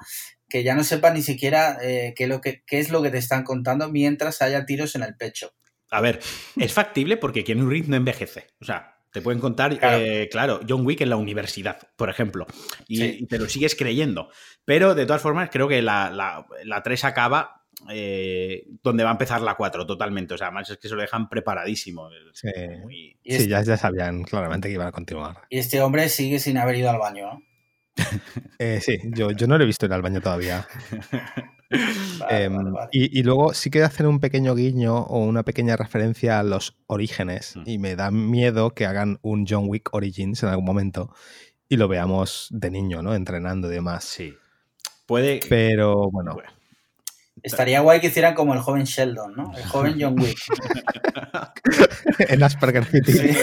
[0.48, 3.18] que ya no sepas ni siquiera eh, qué, lo que, qué es lo que te
[3.18, 5.55] están contando mientras haya tiros en el pecho.
[5.90, 6.20] A ver,
[6.57, 8.48] es factible porque Keanu Reeves no envejece.
[8.61, 12.46] O sea, te pueden contar, claro, claro John Wick en la universidad, por ejemplo,
[12.88, 13.16] y, Sí.
[13.20, 14.31] y te lo sigues creyendo.
[14.64, 19.12] Pero de todas formas, creo que la, la, la 3 acaba eh, donde va a
[19.12, 20.35] empezar la 4 totalmente.
[20.35, 22.08] O sea, además es que se lo dejan preparadísimo.
[22.32, 22.48] Sí,
[22.82, 25.42] Muy- Y, Sí, este, ya, ya sabían claramente que iban a continuar.
[25.50, 27.42] y este hombre sigue sin haber ido al baño, ¿no?
[28.58, 30.66] Eh, sí, yo, yo no lo he visto ir al baño todavía.
[32.18, 32.88] Vale, Em, vale, vale.
[32.92, 36.76] Y, y luego sí que hacen un pequeño guiño o una pequeña referencia a los
[36.87, 37.56] orígenes.
[37.56, 37.62] Mm.
[37.64, 41.14] Y me da miedo que hagan un John Wick Origins en algún momento
[41.70, 43.14] y lo veamos de niño, ¿no?
[43.14, 44.04] Entrenando y demás.
[44.04, 44.35] Sí.
[45.06, 45.40] Puede.
[45.48, 46.50] Pero bueno, Bueno.
[47.42, 49.53] Estaría guay que hicieran como el joven Sheldon, ¿no?
[49.57, 50.38] El joven John Wick.
[52.29, 53.12] en Asperger City.
[53.12, 53.37] Sí.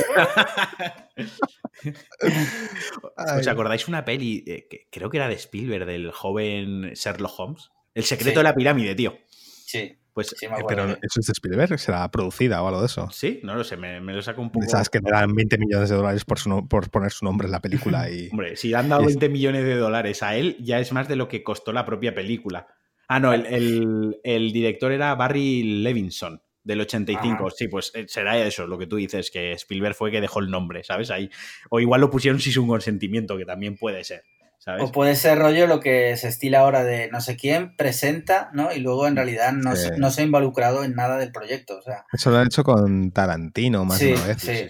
[3.38, 7.69] ¿Os acordáis una peli eh, que creo que era de Spielberg, del joven Sherlock Holmes?
[7.93, 8.38] El secreto Sí.
[8.38, 9.17] de la pirámide, tío.
[9.65, 10.63] Sí, Pues sí me Eh.
[10.67, 13.10] Pero eso es de Spielberg, será producida o algo de eso.
[13.12, 14.67] sí, no lo sé, me, me lo saco un poco.
[14.67, 17.45] Sabes que le dan 20 millones de dólares por, su no- por poner su nombre
[17.45, 18.30] en la película y...
[18.32, 20.91] Hombre, si le han dado Y es- 20 millones de dólares a él, ya es
[20.91, 22.67] más de lo que costó la propia película.
[23.09, 27.47] Ah, no, el, el- el director era Barry Levinson, del 85.
[27.47, 27.55] Ajá.
[27.57, 30.49] Sí, pues eh, será eso, lo que tú dices, que Spielberg fue que dejó el
[30.51, 31.09] nombre, ¿sabes?
[31.11, 31.29] Ahí.
[31.69, 34.23] O igual lo pusieron sin su consentimiento, que también puede ser,
[34.59, 34.83] ¿sabes?
[34.83, 38.71] O puede ser rollo lo que se estila ahora de no sé quién presenta, ¿no?
[38.71, 39.87] Y luego en realidad no, Sí.
[39.87, 41.77] se, no se ha involucrado en nada del proyecto.
[41.79, 44.37] O sea, Eso lo han hecho con Tarantino más sí, de una vez.
[44.41, 44.69] sí.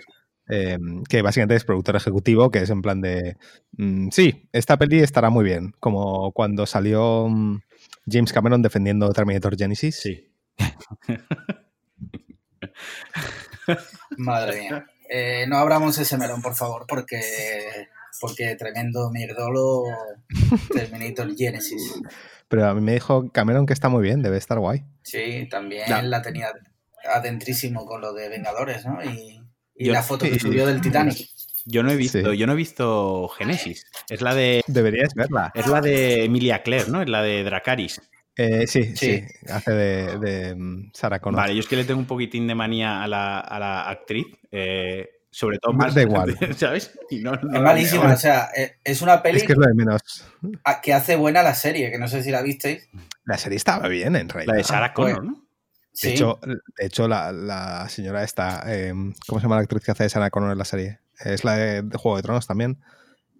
[0.51, 0.77] eh,
[1.09, 3.35] que básicamente es productor ejecutivo, que es en plan de,
[3.73, 7.59] mm, sí, esta peli estará muy bien, como cuando salió mm,
[8.09, 9.95] James Cameron defendiendo Terminator Genesis.
[9.99, 10.31] Sí.
[14.17, 14.85] Madre mía.
[15.09, 17.19] Eh, no abramos ese melón, por favor, porque,
[18.21, 19.83] porque tremendo mierdolo
[20.73, 21.99] Terminator Genesis.
[22.47, 24.85] Pero a mí me dijo Cameron que está muy bien, debe estar guay.
[25.03, 26.01] Sí, también Ya.
[26.03, 26.51] la tenía
[27.11, 29.03] adentrísimo con lo de Vengadores, ¿no?
[29.03, 29.41] Y,
[29.75, 30.39] y Yo- la foto que sí.
[30.39, 31.27] subió del Titanic.
[31.71, 32.37] Yo no he visto, Sí.
[32.37, 33.85] yo no he visto Genesis.
[34.09, 34.61] Es la de.
[34.67, 35.51] Deberías verla.
[35.53, 37.01] Es la de Emilia Claire, ¿no?
[37.01, 38.01] Es la de Dracaris.
[38.35, 39.23] Eh, sí, sí, Sí.
[39.51, 41.41] hace de, de, mm, Sarah Connor.
[41.41, 44.25] Vale, yo es que le tengo un poquitín de manía a la, a la actriz.
[44.51, 45.93] eh, sobre todo más.
[45.93, 46.35] Da igual.
[46.57, 46.97] ¿Sabes?
[47.11, 49.67] Y no- no Es malísima, o sea, eh, es una peli Es que es lo
[49.67, 50.01] de menos.
[50.63, 52.89] a- que hace buena la serie, que no sé si la visteis.
[53.25, 54.53] La serie estaba bien, en realidad.
[54.53, 55.45] La de Sarah Connor, Pues- ¿no?
[55.91, 58.93] Sí, De hecho, de hecho la, la señora esta, eh,
[59.27, 60.99] ¿cómo se llama la actriz que hace de Sarah Connor en la serie?
[61.23, 62.79] Es la de, de Juego de Tronos también.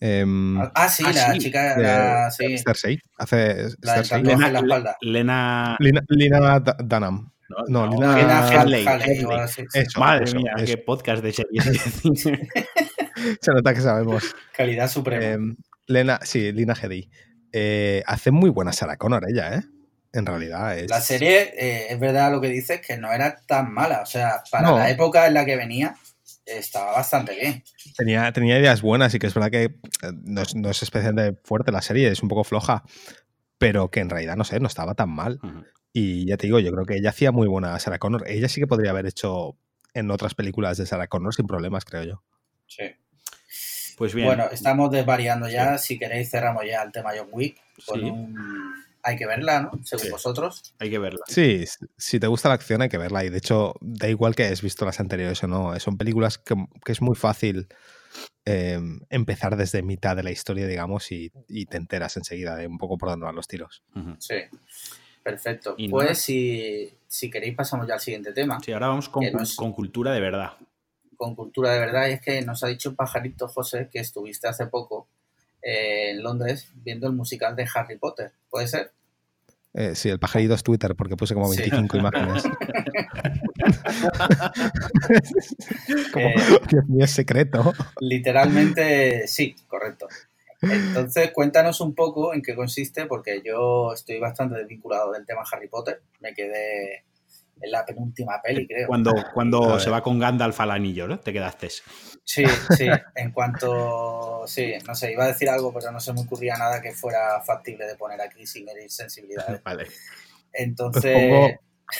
[0.02, 3.00] Em, ah, sí, Ah, la sí, chica, de- la, sí, Cersei.
[3.18, 4.24] Hace La Cersei.
[4.24, 4.98] Lena, en la espalda.
[5.02, 7.32] Lena- Lina, Lina Dunham.
[7.68, 9.26] No, Lina- Lena Ah, Hall- Headley, Haley, Headley.
[9.26, 9.63] o algo así.
[9.74, 10.65] Eso, Madre eso, mía, eso.
[10.65, 11.63] qué podcast de series.
[13.42, 14.24] Se nota que sabemos.
[14.56, 15.24] Calidad suprema.
[15.26, 15.56] Em,
[15.88, 17.10] Lena, sí, Lina Headey.
[17.52, 19.62] Eh, hace muy buena Sarah Connor ella, ¿eh?
[20.13, 20.89] En realidad es...
[20.89, 24.02] La serie, eh, es verdad lo que dices, que no era tan mala.
[24.02, 24.78] O sea, para No.
[24.78, 25.96] la época en la que venía,
[26.57, 27.63] estaba bastante bien.
[27.97, 29.73] Tenía, tenía ideas buenas y que es verdad que eh,
[30.23, 32.83] no es, no es especialmente fuerte la serie, es un poco floja,
[33.57, 35.39] pero que en realidad, no sé, no estaba tan mal.
[35.91, 38.23] Y ya te digo, yo creo que ella hacía muy buena Sarah Connor.
[38.27, 39.57] Ella sí que podría haber hecho
[39.93, 42.23] en otras películas de Sarah Connor sin problemas, creo yo.
[42.67, 42.83] Sí.
[43.97, 44.27] Pues bien.
[44.27, 45.77] Bueno, estamos desvariando ya.
[45.77, 47.57] Si queréis, cerramos ya el tema John Wick.
[47.85, 48.05] Con Sí.
[48.05, 48.35] un...
[49.03, 49.71] Hay que verla, ¿no?
[49.83, 50.12] Según Sí.
[50.12, 50.73] vosotros.
[50.79, 51.21] Hay que verla.
[51.27, 51.65] Sí,
[51.97, 53.23] si te gusta la acción hay que verla.
[53.23, 55.79] Y de hecho, da igual que hayas visto las anteriores o no.
[55.79, 57.67] Son películas que, que es muy fácil
[58.45, 62.77] eh, empezar desde mitad de la historia, digamos, y, y te enteras enseguida de un
[62.77, 63.83] poco por dónde van los tiros.
[64.19, 64.35] Sí.
[65.23, 65.75] Perfecto.
[65.77, 68.59] Y pues si, si queréis, pasamos ya al siguiente tema.
[68.63, 69.23] Sí, ahora vamos con,
[69.55, 70.53] con cultura de verdad.
[71.17, 74.67] con cultura de verdad y es que nos ha dicho Pajarito José que estuviste hace
[74.67, 75.07] poco
[75.62, 78.32] eh, en Londres viendo el musical de Harry Potter.
[78.50, 78.91] ¿Puede ser?
[79.74, 81.60] Eh, sí, el pajarito es Twitter porque puse como Sí.
[81.62, 82.43] 25 imágenes.
[86.12, 86.36] como, Eh,
[86.88, 87.74] mío, es secreto.
[88.00, 90.08] Literalmente sí, correcto.
[90.62, 95.69] Entonces cuéntanos un poco en qué consiste porque yo estoy bastante desvinculado del tema Harry
[95.69, 96.02] Potter.
[96.19, 97.06] Me quedé
[97.62, 98.88] en la penúltima peli, creo.
[98.88, 101.19] Cuando, cuando se va con Gandalf al anillo, ¿no?
[101.19, 101.69] Te quedaste.
[102.24, 102.44] Sí,
[102.77, 106.56] sí, en cuanto, sí, no sé, iba a decir algo, pero no se me ocurría
[106.58, 109.62] nada que fuera factible de poner aquí sin herir sensibilidades.
[109.63, 109.83] Vale.
[109.83, 109.90] Os
[110.54, 111.50] Entonces, pongo,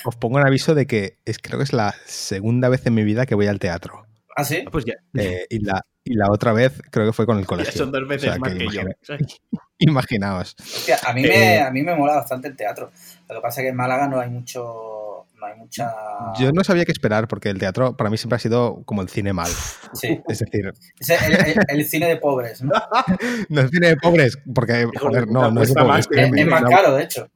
[0.06, 3.04] os pongo en aviso de que es, creo que es la segunda vez en mi
[3.04, 4.06] vida que voy al teatro.
[4.36, 4.64] ¿ah, sí?
[4.66, 7.44] Ah, Pues ya, Eh, y, la, y la otra vez creo que fue con el
[7.44, 7.74] ya colegio.
[7.74, 8.82] son dos veces O sea, más que que, yo.
[9.80, 10.56] Imaginaos.
[10.60, 12.92] Hostia, a mí, me, Eh, a mí me mola bastante el teatro.
[13.30, 14.99] Lo que pasa es que en Málaga no hay mucho
[15.40, 15.92] No hay mucha.
[16.40, 19.10] Yo no sabía qué esperar porque el teatro para mí siempre ha sido como el
[19.10, 19.50] cine mal.
[19.94, 20.20] Sí.
[20.28, 22.72] Es decir, Es el, el- el cine de pobres, ¿no?
[23.50, 26.32] no es cine de pobres porque, joder, no, no es de Cuesta más pobres.
[26.32, 27.30] que- Es, es más No, caro, de hecho.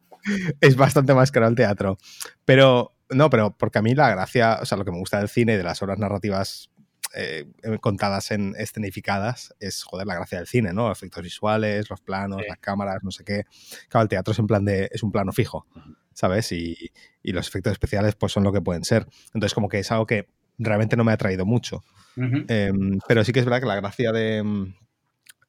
[0.62, 1.98] es bastante más caro el teatro.
[2.46, 5.30] Pero, no, pero porque a mí la gracia, o sea, lo que me gusta del
[5.30, 6.70] cine y de las obras narrativas
[7.16, 7.46] eh,
[7.80, 10.92] contadas en escenificadas es, joder, la gracia del cine, ¿no?
[10.92, 12.48] Efectos visuales, los planos, Sí.
[12.50, 13.44] las cámaras, no sé qué.
[13.88, 15.68] Claro, el teatro es en plan de, es un plano fijo,
[16.14, 16.52] ¿sabes?
[16.52, 16.92] Y,
[17.22, 19.08] y los efectos especiales, pues son lo que pueden ser.
[19.28, 21.84] Entonces, como que es algo que realmente no me ha atraído mucho.
[22.16, 24.72] Em, pero sí que es verdad que la gracia de,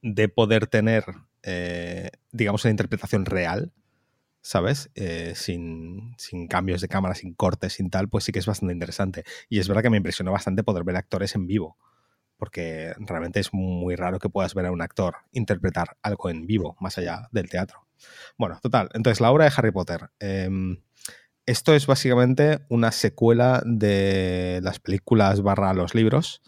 [0.02, 1.04] de poder tener,
[1.42, 3.72] eh, digamos, una interpretación real,
[4.40, 4.90] ¿sabes?
[4.94, 8.72] Eh, sin, sin cambios de cámara, sin cortes, sin tal, pues sí que es bastante
[8.72, 9.24] interesante.
[9.48, 11.76] Y es verdad que me impresionó bastante poder ver actores en vivo,
[12.36, 16.76] porque realmente es muy raro que puedas ver a un actor interpretar algo en vivo,
[16.80, 17.83] más allá del teatro.
[18.38, 18.88] Bueno, total.
[18.94, 20.10] Entonces, la obra de Harry Potter.
[20.20, 20.78] em,
[21.46, 26.40] esto es básicamente una secuela de las películas barra los libros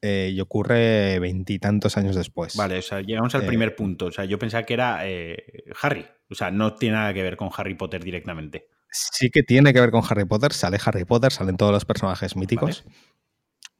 [0.00, 2.56] eh, y ocurre veintitantos años después.
[2.56, 4.06] Vale, o sea, llegamos al Eh, primer punto.
[4.06, 6.06] O sea, yo pensaba que era eh, Harry.
[6.30, 8.68] O sea, no tiene nada que ver con Harry Potter directamente.
[8.90, 12.34] Sí que tiene que ver con Harry Potter, sale Harry Potter, salen todos los personajes
[12.36, 12.84] míticos,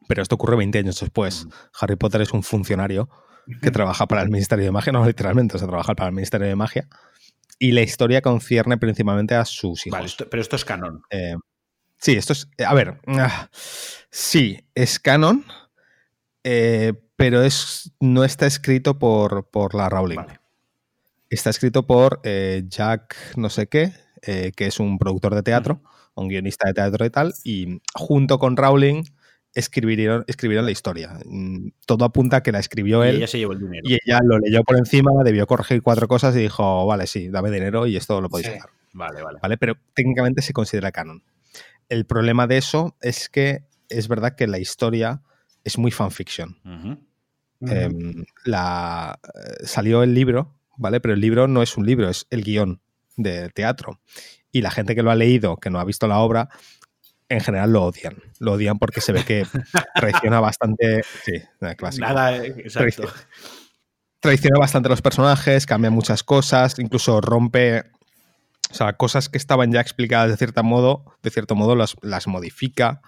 [0.06, 1.46] pero esto ocurre 20 años después.
[1.46, 1.54] Ujú.
[1.80, 3.08] Harry Potter es un funcionario
[3.62, 6.46] que trabaja para el Ministerio de Magia, no literalmente, o sea, trabaja para el Ministerio
[6.46, 6.86] de Magia,
[7.58, 9.96] y la historia concierne principalmente a sus hijos.
[9.98, 11.02] Vale, esto- pero esto es canon.
[11.10, 11.34] Eh,
[11.96, 12.48] sí, esto es.
[12.66, 13.00] A ver.
[13.06, 13.48] ah,
[14.10, 15.44] sí, es canon.
[16.44, 20.16] eh, pero es, no está escrito por, por la Rowling.
[20.16, 20.38] Vale.
[21.30, 23.92] Está escrito por eh, Jack no sé qué,
[24.22, 25.82] eh, que es un productor de teatro,
[26.14, 29.02] un guionista de teatro y tal, y junto con Rowling
[29.54, 31.18] escribieron, escribieron la historia.
[31.24, 33.82] Mm, Todo apunta a que la escribió Y él ella se llevó el dinero.
[33.84, 37.50] y ella lo leyó por encima, debió corregir cuatro cosas y dijo, vale, sí, dame
[37.50, 38.52] dinero y esto lo podéis Sí.
[38.54, 38.70] sacar.
[38.92, 39.38] Vale, vale.
[39.42, 39.56] ¿vale?
[39.58, 41.22] Pero técnicamente se considera canon.
[41.88, 45.22] El problema de eso es que es verdad que la historia
[45.64, 46.56] es muy fanfiction.
[47.60, 51.00] Em, la, eh, salió el libro, ¿vale?
[51.00, 52.80] Pero el libro no es un libro, es el guion
[53.16, 54.00] de teatro.
[54.52, 56.48] Y la gente que lo ha leído, que no ha visto la obra,
[57.28, 58.16] en general lo odian.
[58.38, 59.46] Lo odian porque se ve que
[59.94, 61.02] traiciona bastante.
[61.24, 61.32] Sí,
[61.76, 62.06] clásico.
[62.06, 63.10] Nada, eh, exacto.
[64.20, 67.84] traiciona bastante los personajes, cambia muchas cosas, incluso rompe.
[68.70, 72.26] O sea, cosas que estaban ya explicadas de cierto modo, de cierto modo las, las
[72.26, 73.00] modifica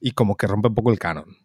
[0.00, 1.36] y como que rompe un poco el canon.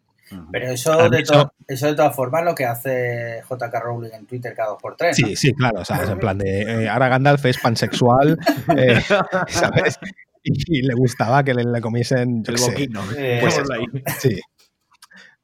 [0.50, 4.54] Pero eso de, hecho- eso de todas formas lo que hace JK Rowling en Twitter
[4.54, 5.18] cada dos por tres.
[5.20, 5.28] ¿no?
[5.28, 5.80] Sí, sí, claro.
[5.80, 8.36] O sea, es en plan de eh, ahora Gandalf es pansexual,
[8.76, 9.00] eh,
[9.48, 9.98] ¿sabes?
[10.46, 12.42] Y, y le gustaba que le, le comiesen.
[12.46, 13.02] El boquino.
[13.16, 13.84] Eh, Pues ahí.
[14.18, 14.40] Sí.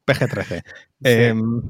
[0.05, 0.61] PG-13.
[1.03, 1.61] Em,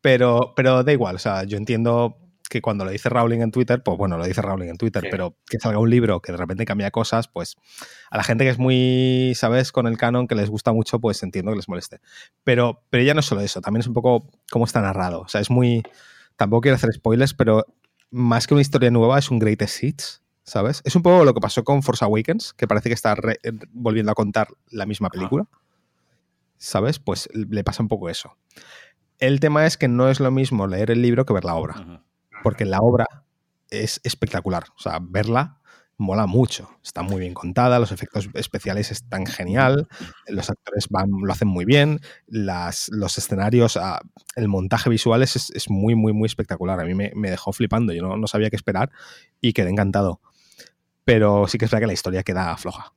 [0.00, 3.82] pero, pero da igual, o sea, yo entiendo que cuando lo dice Rowling en Twitter,
[3.82, 5.08] pues bueno, lo dice Rowling en Twitter, Sí.
[5.10, 7.56] pero que salga un libro que de repente cambia cosas, pues
[8.10, 9.72] a la gente que es muy, ¿sabes?
[9.72, 11.98] Con el canon, que les gusta mucho, pues entiendo que les moleste.
[12.44, 15.22] Pero, pero ya no es solo eso, también es un poco cómo está narrado.
[15.22, 15.82] O sea, es muy...
[16.36, 17.64] Tampoco quiero hacer spoilers, pero
[18.10, 20.80] más que una historia nueva, es un greatest hits, ¿sabes?
[20.84, 23.38] Es un poco lo que pasó con Force Awakens, que parece que está re-
[23.72, 25.46] volviendo a contar la misma película.
[26.58, 26.98] ¿Sabes?
[26.98, 28.36] Pues le pasa un poco eso.
[29.18, 31.74] El tema es que no es lo mismo leer el libro que ver la obra,
[32.42, 33.06] porque la obra
[33.70, 34.64] es espectacular.
[34.76, 35.58] O sea, verla
[35.98, 36.68] mola mucho.
[36.84, 39.88] Está muy bien contada, los efectos especiales están genial,
[40.28, 44.00] los actores van, lo hacen muy bien, las, los escenarios, ah,
[44.34, 46.78] el montaje visual es, es- es muy, muy, muy espectacular.
[46.80, 48.90] A mí me, me dejó flipando, yo no, no sabía qué esperar
[49.40, 50.20] y quedé encantado.
[51.06, 52.92] Pero sí que es verdad que la historia queda floja.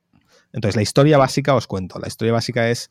[0.52, 2.90] Entonces, la historia básica, os cuento, la historia básica es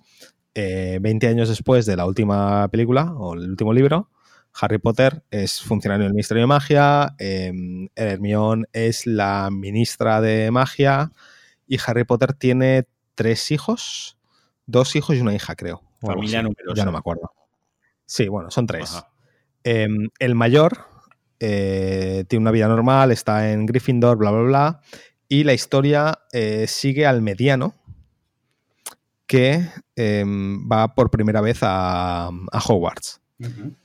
[0.55, 4.09] eh, 20 años después de la última película o el último libro,
[4.53, 7.51] Harry Potter es funcionario del Ministerio de Magia, eh,
[7.95, 11.11] Hermione es la ministra de magia
[11.67, 14.17] y Harry Potter tiene tres hijos,
[14.65, 15.83] dos hijos y una hija, creo.
[16.01, 16.75] Familia numerosa.
[16.75, 17.31] Ya no me acuerdo.
[18.05, 19.03] Sí, bueno, son tres.
[19.65, 19.87] Eh,
[20.19, 20.85] el mayor
[21.39, 24.81] eh, tiene una vida normal, está en Gryffindor, bla, bla, bla.
[25.29, 27.75] Y la historia eh, sigue al mediano,
[29.27, 33.21] que eh, va por primera vez a, a Hogwarts.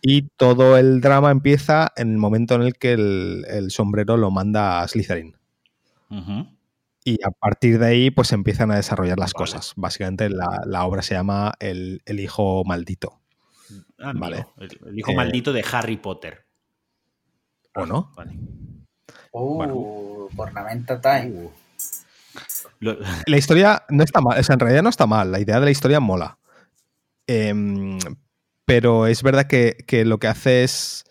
[0.03, 4.32] Y todo el drama empieza en el momento en el que el, el sombrero lo
[4.32, 5.36] manda a Slytherin.
[7.05, 9.42] Y a partir de ahí, pues empiezan a desarrollar las Vale.
[9.45, 9.72] cosas.
[9.76, 13.20] Básicamente, la, la obra se llama El, el hijo maldito.
[13.99, 14.47] Amigo, Vale.
[14.59, 16.47] El, el hijo Eh, maldito de Harry Potter.
[17.76, 18.11] ¿O no?
[18.16, 18.38] Vale.
[19.35, 19.74] Uh, Bueno.
[20.37, 21.45] Ornamenta Time.
[21.45, 21.51] Uh.
[22.80, 25.59] Lo- La historia no está mal, o sea, en realidad no está mal, la idea
[25.61, 26.39] de la historia mola.
[27.26, 27.99] Em,
[28.64, 31.05] pero es verdad que, que lo que hace es.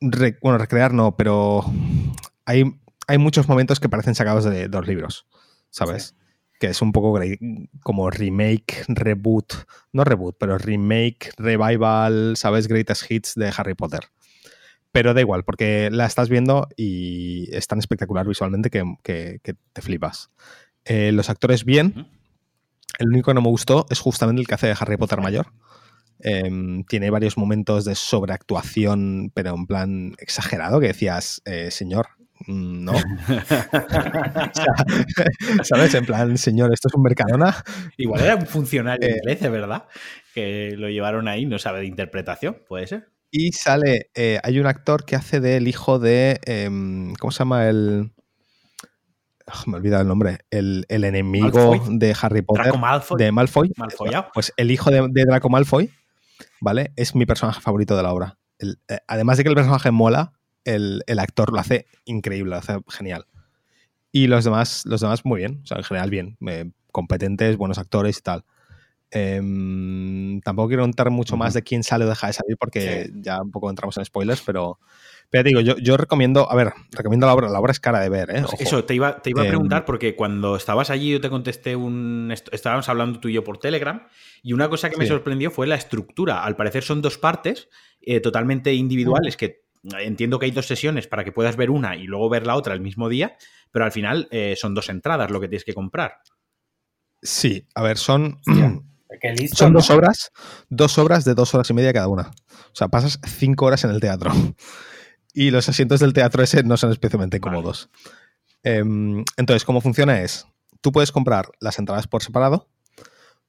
[0.00, 1.64] re- bueno, recrear no, pero
[2.44, 2.64] hay,
[3.06, 5.26] hay muchos momentos que parecen sacados de, los libros,
[5.70, 6.14] ¿sabes?
[6.60, 7.18] que es un poco
[7.82, 9.52] como remake, reboot,
[9.92, 12.68] no reboot, pero remake, revival, ¿sabes?
[12.68, 14.02] Greatest Hits de Harry Potter.
[14.92, 20.30] Pero da igual, porque la estás viendo y es tan espectacular visualmente que, te flipas.
[20.84, 22.08] Eh, los actores bien.
[22.98, 25.46] El único que no me gustó es justamente el que hace de Harry Potter mayor.
[26.20, 32.08] Em, tiene varios momentos de sobreactuación, pero en plan exagerado, que decías, eh, señor,
[32.46, 32.92] Mm, no.
[35.62, 35.94] ¿Sabes?
[35.94, 37.54] En plan, señor, esto es un Mercadona.
[37.96, 39.84] Igual era un funcionario eh, inglés, ¿verdad?
[40.34, 43.11] Que lo llevaron ahí, no sabe de interpretación, puede ser.
[43.34, 47.66] Y sale, eh, hay un actor que hace del hijo de, em, ¿cómo se llama
[47.66, 48.12] el...?
[49.46, 50.40] Ah, me he olvidado el nombre.
[50.50, 52.66] El, enemigo de Harry Potter.
[53.16, 53.72] De Malfoy.
[54.34, 55.90] Pues el hijo de, Draco Malfoy,
[56.60, 56.92] ¿vale?
[56.94, 58.38] Es mi personaje favorito de la obra.
[58.60, 63.26] Eh, además de que el personaje mola, el, actor lo hace increíble, lo hace genial.
[64.12, 67.78] Y los demás, los demás muy bien, o sea, en general bien, eh, competentes, buenos
[67.78, 68.44] actores y tal.
[69.14, 73.42] Em, tampoco quiero contar mucho más de quién sale o deja de salir porque ya
[73.42, 74.80] un poco entramos en spoilers, pero,
[75.28, 78.08] pero digo, yo, yo recomiendo, a ver, recomiendo la obra, la obra es cara de
[78.08, 78.42] ver, ¿eh?
[78.58, 81.76] Eso, te iba, te iba a preguntar em, porque cuando estabas allí yo te contesté
[81.76, 82.32] un...
[82.52, 84.06] Estábamos hablando tú y yo por Telegram
[84.42, 86.42] y una cosa que me sorprendió fue la estructura.
[86.42, 87.68] Al parecer son dos partes
[88.00, 89.62] eh, totalmente individuales que
[90.00, 92.72] entiendo que hay dos sesiones para que puedas ver una y luego ver la otra
[92.72, 93.36] el mismo día,
[93.70, 96.18] pero al final eh, son dos entradas lo que tienes que comprar.
[97.20, 98.40] Sí, a ver, son,
[99.54, 100.30] son dos obras,
[100.68, 102.30] dos obras de dos horas y media cada una.
[102.50, 104.32] O sea, pasas cinco horas en el teatro.
[105.34, 107.88] Y los asientos del teatro ese no son especialmente cómodos.
[108.62, 110.20] Em, entonces, ¿cómo funciona?
[110.20, 110.46] Es,
[110.80, 112.68] tú puedes comprar las entradas por separado,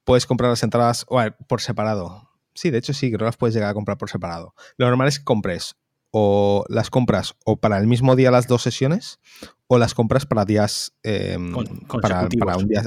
[0.04, 1.06] puedes comprar las entradas
[1.48, 2.30] por separado.
[2.56, 4.54] Sí, de hecho sí, creo que las puedes llegar a comprar por separado.
[4.78, 5.76] Lo normal es que compres
[6.12, 9.20] o las compras o para el mismo día las dos sesiones
[9.68, 11.54] o las compras para días em,
[12.02, 12.24] para,
[12.58, 12.84] un día,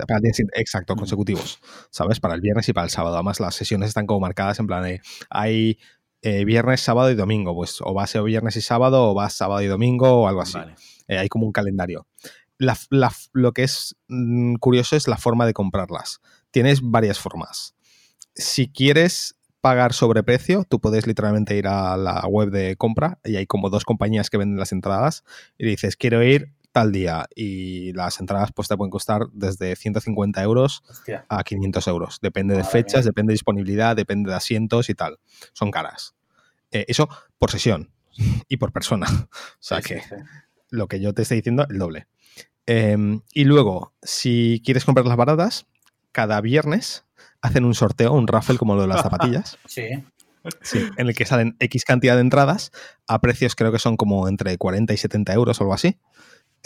[0.54, 1.58] exacto consecutivos
[1.90, 3.16] sabes para el viernes y para el sábado.
[3.16, 5.00] Además las sesiones están como marcadas en plan de
[5.30, 5.78] hay
[6.22, 9.30] eh, viernes sábado y domingo pues o va a ser viernes y sábado o va
[9.30, 10.58] sábado y domingo o algo así.
[11.08, 12.06] Eh, hay como un calendario.
[12.58, 16.20] Lo que es mm, curioso es la forma de comprarlas.
[16.50, 17.74] Tienes varias formas.
[18.34, 23.46] Si quieres pagar sobreprecio, tú puedes literalmente ir a la web de compra y hay
[23.46, 25.24] como dos compañías que venden las entradas
[25.58, 30.42] y dices, quiero ir tal día y las entradas pues te pueden costar desde 150
[30.42, 30.82] euros
[31.26, 32.18] a 500 euros.
[32.20, 35.18] Depende de fechas, depende de disponibilidad, depende de asientos y tal.
[35.54, 36.14] Son caras.
[36.70, 37.08] Eh, eso
[37.38, 37.92] por sesión
[38.48, 39.06] y por persona.
[39.58, 40.02] O sea que
[40.68, 42.08] lo que yo te estoy diciendo, el doble.
[42.66, 45.66] Em, y luego, si quieres comprar las baratas,
[46.12, 47.06] cada viernes
[47.40, 49.56] hacen un sorteo, un raffle como lo de las zapatillas.
[49.66, 50.04] sí.
[50.60, 52.70] Sí, en el que salen X cantidad de entradas
[53.08, 55.98] a precios creo que son como entre 40 y 70 euros o algo así.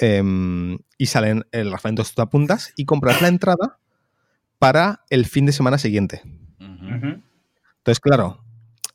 [0.03, 3.79] Em, y salen el entonces tú apuntas y compras la entrada
[4.59, 6.23] para el fin de semana siguiente.
[6.59, 8.43] Entonces, claro,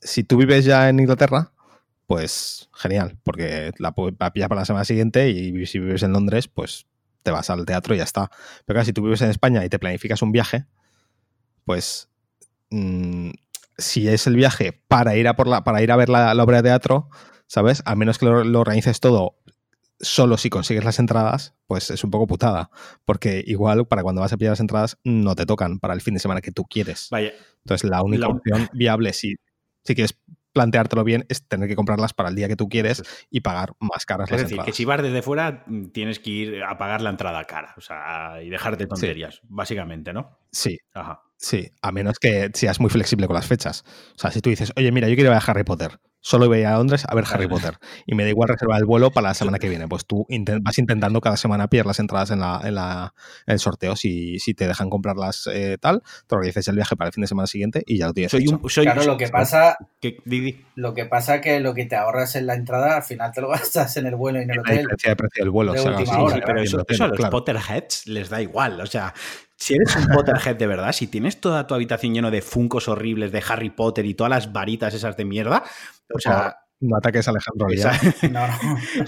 [0.02, 1.52] si tú vives ya en Inglaterra,
[2.08, 6.48] pues genial, porque la, la pillas para la semana siguiente y si vives en Londres,
[6.48, 6.86] pues
[7.26, 8.30] te vas al teatro y ya está.
[8.66, 10.66] Pero claro, si tú vives en España y te planificas un viaje,
[11.66, 12.10] pues
[12.70, 13.32] mm,
[13.78, 16.58] si es el viaje para ir a, por la, para ir a ver la, obra
[16.58, 17.10] de teatro,
[17.48, 17.82] ¿sabes?
[17.86, 19.40] A menos que lo, organices todo
[20.06, 22.70] solo si consigues las entradas, pues es un poco putada.
[23.06, 26.14] Porque igual para cuando vas a pillar las entradas no te tocan para el fin
[26.14, 27.08] de semana que tú quieres.
[27.12, 27.34] Vaya.
[27.60, 29.36] Entonces la única opción viable si,
[29.84, 30.18] si quieres
[30.54, 34.06] planteártelo bien es tener que comprarlas para el día que tú quieres y pagar más
[34.06, 37.10] caras es decir, que si vas desde fuera mm, tienes que ir a pagar la
[37.10, 40.40] entrada cara, o sea, y dejarte tonterías, básicamente, ¿no?
[40.56, 40.78] Sí.
[40.94, 41.22] Ajá.
[41.38, 43.84] Sí, a menos que seas muy flexible con las fechas.
[44.16, 46.64] O sea, si tú dices, oye, mira, yo quiero ver a Harry Potter, solo voy
[46.64, 47.78] a Londres a ver Harry Potter
[48.08, 50.26] y me da igual reservar el vuelo para la semana que viene, pues tú
[50.62, 53.14] vas intentando cada semana pillar las entradas en, la, en, la,
[53.46, 53.96] el sorteo.
[53.96, 57.28] Si, si te dejan comprarlas eh, tal, te organizas el viaje para el fin de
[57.28, 58.32] semana siguiente y ya lo tienes.
[58.32, 59.78] Soy claro, lo que pasa.
[60.02, 60.18] Que,
[60.76, 63.50] Lo que pasa que lo que te ahorras en la entrada, al final te lo
[63.50, 64.76] gastas en el vuelo y en el hotel.
[64.76, 65.74] La diferencia de precio del vuelo.
[65.74, 68.82] pero eso, a los Potterheads les da igual.
[68.82, 69.14] O sea,
[69.58, 73.32] si eres un Potterhead de verdad, si tienes toda tu habitación lleno de funcos horribles
[73.32, 75.64] de Harry Potter y todas las varitas esas de mierda,
[76.14, 76.58] o sea...
[76.82, 77.68] No ataques a Alejandro
[78.32, 78.46] no,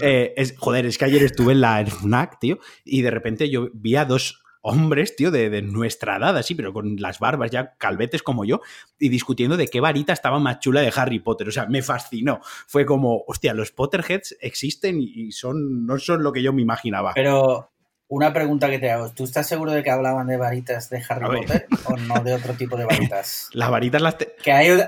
[0.00, 3.68] eh, es, joder, es que ayer estuve en la FNAC, tío, y de repente yo
[3.74, 8.22] vi a dos hombres, tío, de, nuestra edad, así, pero con las barbas ya calvetes
[8.22, 8.60] como yo,
[8.98, 11.48] y discutiendo de qué varita estaba más chula de Harry Potter.
[11.48, 12.40] O sea, me fascinó.
[12.66, 17.12] Fue como, hostia, los Potterheads existen y son, no son lo que yo me imaginaba.
[17.14, 17.70] Pero
[18.08, 19.10] una pregunta que te hago.
[19.12, 22.54] ¿Tú estás seguro de que hablaban de varitas de Harry Potter o no de otro
[22.54, 23.48] tipo de varitas?
[23.52, 24.16] Las varitas las...
[24.42, 24.78] Que hay,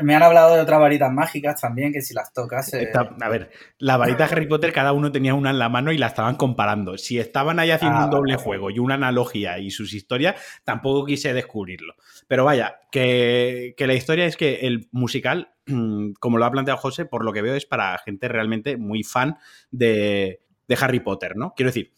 [0.00, 2.72] Me han hablado de otras varitas mágicas también, que si las tocas.
[2.74, 5.92] eh, a ver, la varita de Harry Potter, cada uno tenía una en la mano
[5.92, 6.96] y la estaban comparando.
[6.96, 8.42] Si estaban ahí haciendo Ah, un doble vale.
[8.44, 11.94] juego y una analogía y sus historias, tampoco quise descubrirlo.
[12.26, 15.52] Pero vaya, que, que la historia es que el musical,
[16.18, 19.36] como lo ha planteado José, por lo que veo es para gente realmente muy fan
[19.70, 21.52] de, de Harry Potter, ¿no?
[21.54, 21.92] Quiero decir,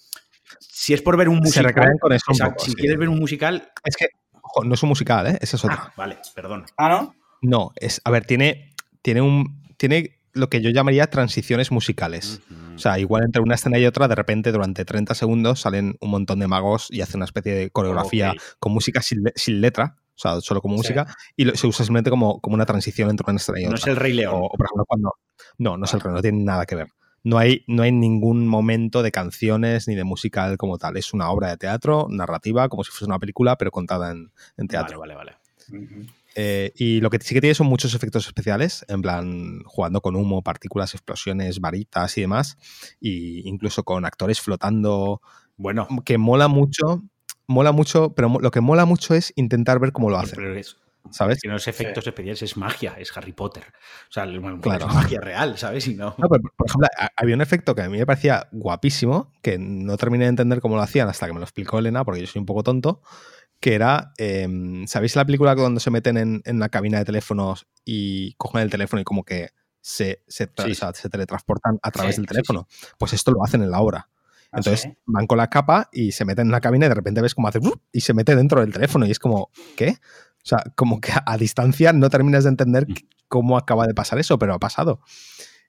[0.76, 1.64] si es por ver un Se musical.
[1.66, 2.76] recrean con eso un exacto, poco, si sí.
[2.76, 3.70] quieres ver un musical.
[3.84, 4.08] Es que,
[4.42, 5.38] ojo, no es un musical, ¿eh?
[5.40, 5.78] Esa es otra.
[5.88, 6.64] Ah, vale, perdón.
[6.76, 7.14] Ah, ¿no?
[7.42, 9.62] No, es, a ver, tiene, tiene un.
[9.76, 12.40] Tiene lo que yo llamaría transiciones musicales.
[12.74, 16.10] O sea, igual entre una escena y otra, de repente durante 30 segundos salen un
[16.10, 19.94] montón de magos y hacen una especie de coreografía con música sin, le- sin letra,
[19.96, 20.78] o sea, solo como Sí.
[20.78, 21.06] música,
[21.36, 23.78] y lo- se usa simplemente como, como una transición entre una escena y no otra.
[23.78, 24.34] es el Rey León.
[24.34, 25.12] O, o, por ejemplo, cuando.
[25.58, 26.88] No, no es el rey, no tiene nada que ver.
[27.24, 30.96] No hay, no hay ningún momento de canciones ni de musical como tal.
[30.96, 34.68] Es una obra de teatro, narrativa, como si fuese una película, pero contada en, en
[34.68, 35.00] teatro.
[35.00, 35.44] Vale, vale, vale.
[36.34, 40.16] Eh, y lo que sí que tiene son muchos efectos especiales, en plan jugando con
[40.16, 42.58] humo, partículas, explosiones, varitas y demás,
[43.00, 45.20] y incluso con actores flotando,
[45.56, 47.04] Bueno, que mola mucho,
[47.46, 50.76] mola mucho, pero lo que mola mucho es intentar ver cómo lo hacen, pero es,
[51.10, 51.40] ¿sabes?
[51.40, 53.64] que no es efectos especiales, es magia, es Harry Potter.
[54.08, 54.86] O sea, bueno, Claro.
[54.88, 55.86] es magia real, ¿sabes?
[55.88, 56.14] Y no.
[56.18, 59.96] No, pero, por ejemplo, había un efecto que a mí me parecía guapísimo, que no
[59.96, 62.40] terminé de entender cómo lo hacían hasta que me lo explicó Elena, porque yo soy
[62.40, 63.02] un poco tonto,
[63.60, 67.66] que era, em, ¿sabéis la película cuando se meten en, en la cabina de teléfonos
[67.84, 69.50] y cogen el teléfono y como que
[69.80, 70.72] se, se, tra- Sí.
[70.72, 72.66] o sea, se teletransportan a través Sí, del sí, teléfono?
[72.98, 74.08] Pues esto lo hacen en la obra.
[74.50, 74.96] Ah, Entonces sí.
[75.06, 77.48] van con la capa y se meten en la cabina y de repente ves cómo
[77.48, 77.58] hace
[77.92, 79.96] y se mete dentro del teléfono y es como, ¿qué?
[80.44, 82.94] O sea, como que a, a distancia no terminas de entender Mm.
[83.28, 85.00] cómo acaba de pasar eso, pero ha pasado.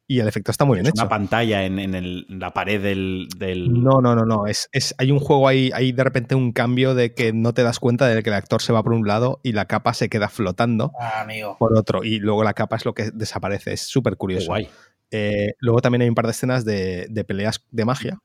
[0.08, 1.02] Y el efecto está muy bien es hecho.
[1.02, 3.28] una pantalla en, en el- en la pared del.
[3.38, 4.46] del- No, no, no, no.
[4.46, 7.64] Es, es, hay un juego ahí, hay de repente un cambio de que no te
[7.64, 10.08] das cuenta de que el actor se va por un lado y la capa se
[10.10, 11.56] queda flotando Ah, amigo.
[11.58, 12.04] por otro.
[12.04, 13.74] Y luego la capa es lo que desaparece.
[13.74, 14.48] Es súper curioso.
[14.48, 14.70] guay.
[15.10, 18.20] Eh, luego también hay un par de escenas de, de peleas de magia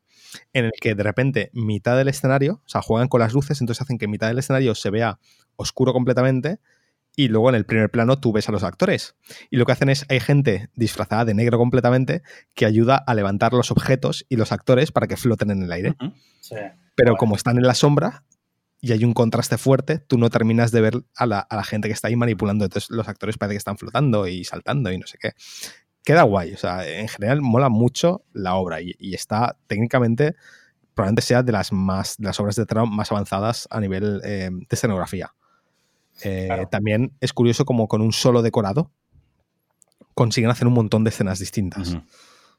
[0.52, 3.82] en el que de repente mitad del escenario, o sea, juegan con las luces, entonces
[3.82, 5.18] hacen que mitad del escenario se vea
[5.56, 6.58] oscuro completamente
[7.16, 9.16] y luego en el primer plano tú ves a los actores.
[9.50, 12.22] Y lo que hacen es, hay gente disfrazada de negro completamente
[12.54, 15.96] que ayuda a levantar los objetos y los actores para que floten en el aire.
[16.40, 16.56] Sí.
[16.94, 18.24] Pero como están en la sombra
[18.80, 21.88] y hay un contraste fuerte, tú no terminas de ver a la, a la gente
[21.88, 22.64] que está ahí manipulando.
[22.64, 25.32] Entonces los actores parece que están flotando y saltando y no sé qué.
[26.04, 26.52] Queda guay.
[26.54, 30.34] O sea, en general mola mucho la obra y, y está técnicamente,
[30.94, 34.50] probablemente sea de las, más, de las obras de teatro más avanzadas a nivel eh,
[34.50, 35.34] de escenografía.
[36.22, 36.68] Eh, Claro.
[36.68, 38.90] También es curioso como con un solo decorado
[40.14, 41.96] consiguen hacer un montón de escenas distintas.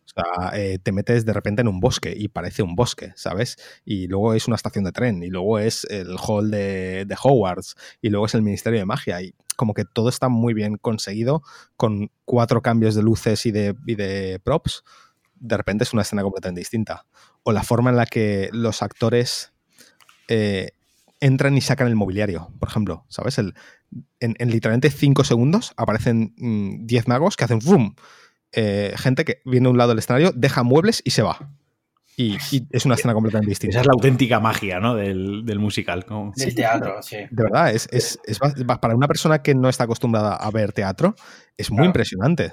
[0.05, 3.57] O sea, eh, te metes de repente en un bosque y parece un bosque, ¿sabes?
[3.85, 7.75] Y luego es una estación de tren, y luego es el hall de, de Hogwarts,
[8.01, 11.43] y luego es el Ministerio de Magia, y como que todo está muy bien conseguido,
[11.77, 14.83] con cuatro cambios de luces y de, props,
[15.35, 17.05] de repente es una escena completamente distinta.
[17.43, 19.53] O la forma en la que los actores
[20.27, 20.71] eh,
[21.19, 23.37] entran y sacan el mobiliario, por ejemplo, ¿sabes?
[23.37, 23.53] El,
[24.19, 27.93] en, en literalmente cinco segundos aparecen mm, 10 magos que hacen ¡fum!
[28.53, 31.49] Eh, gente que viene a un lado del escenario, deja muebles y se va.
[32.17, 33.71] Y, y es una escena completamente distinta.
[33.77, 34.95] Esa es la auténtica magia, ¿no?
[34.95, 36.05] Del, del musical.
[36.05, 37.15] como- Del teatro, sí.
[37.31, 41.15] De verdad, es, es- es para una persona que no está acostumbrada a ver teatro,
[41.57, 41.87] es muy Claro.
[41.87, 42.51] impresionante.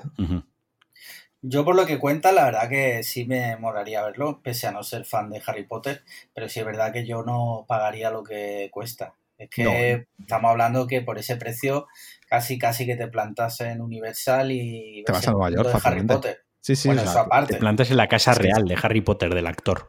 [1.40, 4.82] Yo por lo que cuenta, la verdad que sí me molaría verlo, pese a no
[4.82, 6.02] ser fan de Harry Potter,
[6.34, 9.14] pero sí es verdad que yo no pagaría lo que cuesta.
[9.38, 11.86] Es que estamos hablando que por ese precio
[12.28, 16.14] casi casi que te plantas en Universal y Te vas a Nueva York Harry fácilmente.
[16.14, 16.38] Potter.
[16.60, 17.54] Sí, sí, bueno, o sea, eso aparte.
[17.54, 19.88] Te plantas en la casa real de Harry Potter, del actor.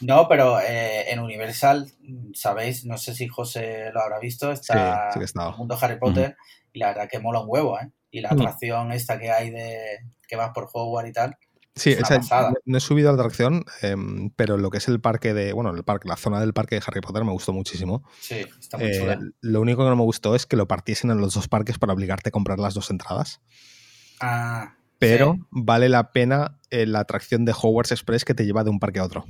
[0.00, 1.90] No, pero eh, en Universal,
[2.34, 6.36] sabéis, no sé si José lo habrá visto, está Sí, el mundo Harry Potter
[6.72, 7.90] y la verdad que mola un huevo, ¿eh?
[8.10, 11.36] Y la atracción esta que hay de que vas por Hogwarts y tal.
[11.80, 12.52] Sí, pasada.
[12.64, 15.52] no- he subido a la atracción, em, pero lo que es el parque de.
[15.52, 18.04] Bueno, el parque, la zona del parque de Harry Potter me gustó muchísimo.
[18.20, 19.18] Sí, está muy Eh, chula.
[19.40, 21.92] lo único que no me gustó es que lo partiesen en los dos parques para
[21.92, 23.40] obligarte a comprar las dos entradas.
[24.20, 28.64] Ah, Pero sí, vale la pena eh, la atracción de Hogwarts Express que te lleva
[28.64, 29.24] de un parque a otro.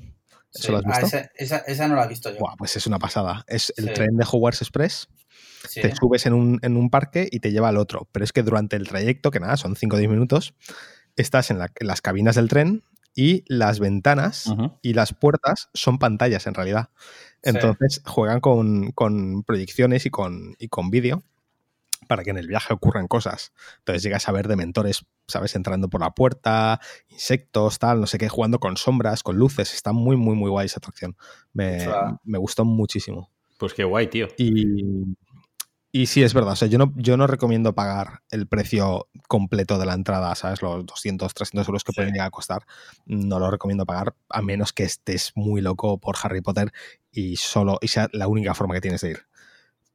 [0.52, 0.72] ¿Eso sí.
[0.72, 1.16] lo has Ah, visto?
[1.16, 2.38] esa, esa, esa no la he visto yo.
[2.40, 3.44] Buah, pues es una pasada.
[3.46, 3.94] Es el Sí.
[3.94, 5.08] tren de Hogwarts Express.
[5.68, 5.80] Sí.
[5.82, 8.08] Te subes en un, en un parque y te lleva al otro.
[8.10, 10.54] Pero es que durante el trayecto, que nada, son 5 o 10 minutos,
[11.16, 12.82] estás en, la- en las cabinas del tren
[13.14, 14.52] y las ventanas
[14.82, 16.90] y las puertas son pantallas en realidad.
[17.42, 17.50] Sí.
[17.50, 21.22] Entonces juegan con, con proyecciones y con, y con vídeo
[22.06, 23.52] para que en el viaje ocurran cosas.
[23.78, 25.54] Entonces llegas a ver dementores, ¿sabes?
[25.54, 29.74] Entrando por la puerta, insectos, tal, no sé qué, jugando con sombras, con luces.
[29.74, 31.16] Está muy, muy, muy guay esa atracción.
[31.52, 31.86] Me,
[32.24, 33.30] me gustó muchísimo.
[33.58, 34.28] Pues qué guay, tío.
[34.38, 35.06] Y,
[35.92, 36.52] Y sí, es verdad.
[36.52, 40.62] O sea, yo no, yo no recomiendo pagar el precio completo de la entrada, ¿sabes?
[40.62, 42.64] Los 200, 300 euros que pueden llegar a costar.
[43.06, 46.72] No lo recomiendo pagar a menos que estés muy loco por Harry Potter
[47.10, 49.26] y solo y sea la única forma que tienes de ir.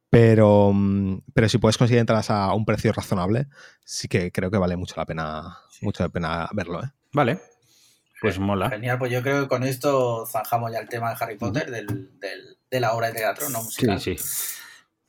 [0.10, 3.48] Pero, mm, pero si puedes conseguir entradas a un precio razonable,
[3.86, 6.84] sí que creo que vale mucho la pena, mucho la pena verlo.
[6.84, 6.92] ¿eh?
[7.14, 7.40] Vale.
[8.22, 8.70] Pues mola.
[8.70, 11.88] Genial, pues yo creo que con esto zanjamos ya el tema de Harry Potter, del,
[12.20, 14.00] del, de la obra de teatro, no musical.
[14.00, 14.56] Sí, sí.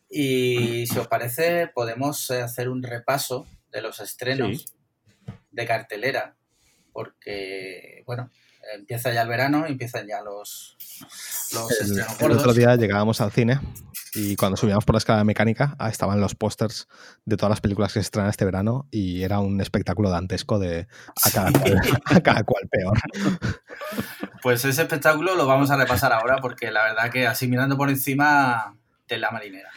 [0.08, 5.32] Y si os parece, podemos eh, hacer un repaso de los estrenos Sí.
[5.50, 6.36] de cartelera,
[6.92, 8.30] porque, bueno,
[8.74, 10.76] empieza ya el verano, empiezan ya los,
[11.52, 13.60] los El, estrenos el otro día llegábamos al cine
[14.14, 16.88] y cuando subíamos por la escala mecánica estaban los pósters
[17.24, 20.86] de todas las películas que se estrenan este verano y era un espectáculo dantesco de
[21.22, 22.98] a cada, cual, a cada cual peor.
[24.42, 27.90] Pues ese espectáculo lo vamos a repasar ahora, porque la verdad que así mirando por
[27.90, 28.76] encima
[29.08, 29.70] de la marinera.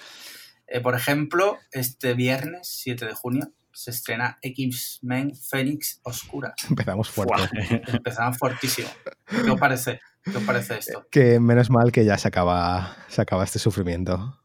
[0.72, 6.53] Eh, por ejemplo, este viernes 7 de junio se estrena X-Men Fénix Oscura.
[6.70, 7.82] Empezamos fuerte.
[7.88, 8.89] Empezamos fuertísimo.
[9.26, 9.99] ¿Qué os parece?
[10.24, 11.07] ¿Qué os parece esto?
[11.09, 14.39] Que menos mal que ya se acaba, se acaba este sufrimiento.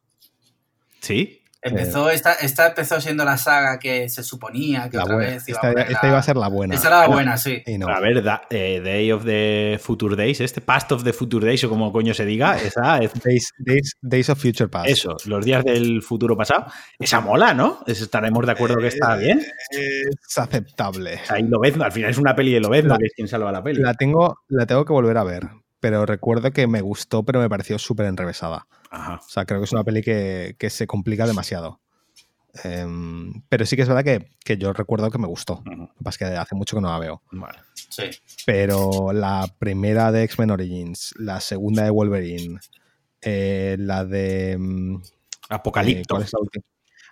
[1.00, 1.43] ¿Sí?
[1.64, 5.30] Empezó, esta, esta empezó siendo la saga que se suponía que otra buena.
[5.32, 6.74] vez iba Esta, a poner esta la- iba a ser la buena.
[6.74, 7.62] Esta era la buena, sí.
[7.78, 7.88] No.
[7.88, 11.64] A ver, da- eh, Day of the Future Days, este Past of the Future Days,
[11.64, 14.88] o como coño se diga, esa es Days, Days- Days of Future Past.
[14.88, 16.66] eso, los días del futuro pasado.
[16.98, 17.82] Esa mola, ¿no?
[17.86, 19.40] Es- Estaremos de acuerdo que está bien.
[19.70, 21.20] Es aceptable.
[21.28, 23.80] Ahí Lobezno, al final es una peli de Lobezno, que es quien salva la peli.
[23.80, 25.48] La tengo, la tengo que volver a ver,
[25.80, 28.66] pero recuerdo que me gustó, pero me pareció súper enrevesada.
[28.94, 29.20] Ajá.
[29.24, 31.80] O sea, creo que es una peli que, que se complica demasiado.
[32.62, 35.60] Em, pero sí que es verdad que, que yo recuerdo que me gustó.
[35.64, 37.22] Lo que pasa es que hace mucho que no la veo.
[37.32, 37.58] Vale.
[37.74, 38.04] Sí.
[38.46, 42.60] Pero la primera de X-Men Origins, la segunda de Wolverine,
[43.20, 44.56] eh, la de.
[44.58, 45.00] mm, eh,
[45.48, 46.14] Apocalipto.
[46.14, 46.62] ¿cuál es la?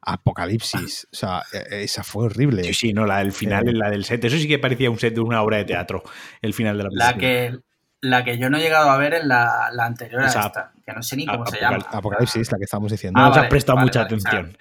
[0.05, 1.07] Apocalipsis.
[1.13, 2.65] O sea, eh, esa fue horrible.
[2.65, 3.73] Sí, sí, no, la del final, Eh.
[3.73, 4.25] la del set.
[4.25, 6.03] Eso sí que parecía un set de una obra de teatro,
[6.41, 7.51] el final de la La película.
[7.53, 7.59] que,
[8.03, 10.93] la que yo no he llegado a ver es la, la anterior a esta, que
[10.93, 11.87] no sé ni cómo se Apocal- llama.
[11.93, 13.19] Apocalipsis, la que estábamos diciendo.
[13.19, 14.59] No Ah, nos vale, has prestado vale, mucha vale, atención.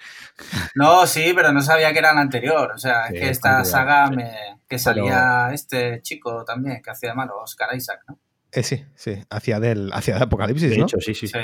[0.76, 2.72] No, sí, pero no sabía que era la anterior.
[2.74, 4.16] O sea, Sí, es que está esta saga sí.
[4.16, 4.32] me,
[4.68, 8.18] que salía este chico también, que hacía de malo, Oscar Isaac, ¿no?
[8.52, 9.22] Eh, sí, sí.
[9.30, 10.84] Hacia del, hacia de Apocalipsis, De ¿no?
[10.84, 11.26] hecho, sí, sí.
[11.26, 11.38] Sí.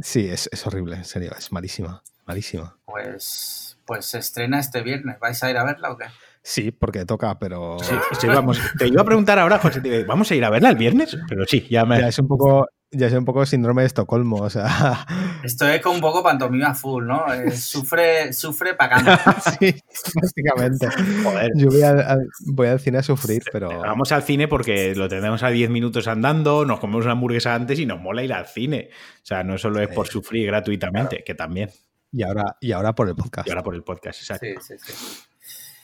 [0.00, 1.32] Sí, es, es horrible, en serio.
[1.36, 2.02] Es malísima.
[2.24, 2.76] Malísima.
[2.84, 5.18] Pues, pues se estrena este viernes.
[5.18, 6.06] ¿Vais a ir a verla o qué?
[6.48, 7.76] Sí, porque toca, pero.
[7.82, 8.58] Sí, sí, vamos.
[8.78, 11.14] Te iba a preguntar ahora, José, te digo, ¿vamos a ir a verla el viernes?
[11.28, 12.00] Pero sí, ya me.
[12.00, 12.66] Ya es un poco.
[12.90, 15.06] Ya es un poco síndrome de Estocolmo, o sea.
[15.44, 17.30] Esto es como un poco pantomima full, ¿no?
[17.30, 19.10] Eh, sufre, sufre pagando.
[19.60, 19.74] sí,
[20.14, 20.88] básicamente.
[21.22, 21.50] Joder.
[21.54, 23.68] Yo voy al, al- voy al cine a sufrir, pero.
[23.68, 27.78] Vamos al cine porque lo tenemos a 10 minutos andando, nos comemos una hamburguesa antes
[27.78, 28.88] y nos mola ir al cine.
[29.22, 31.68] O sea, no solo es por sufrir gratuitamente, que también.
[32.10, 33.46] Y ahora, y ahora por el podcast.
[33.46, 34.46] Y ahora por el podcast, exacto.
[34.62, 35.24] Sí, sí, sí.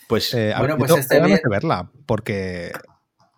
[0.08, 2.72] Pues Eh, Bueno, pues este bien- de verla, porque.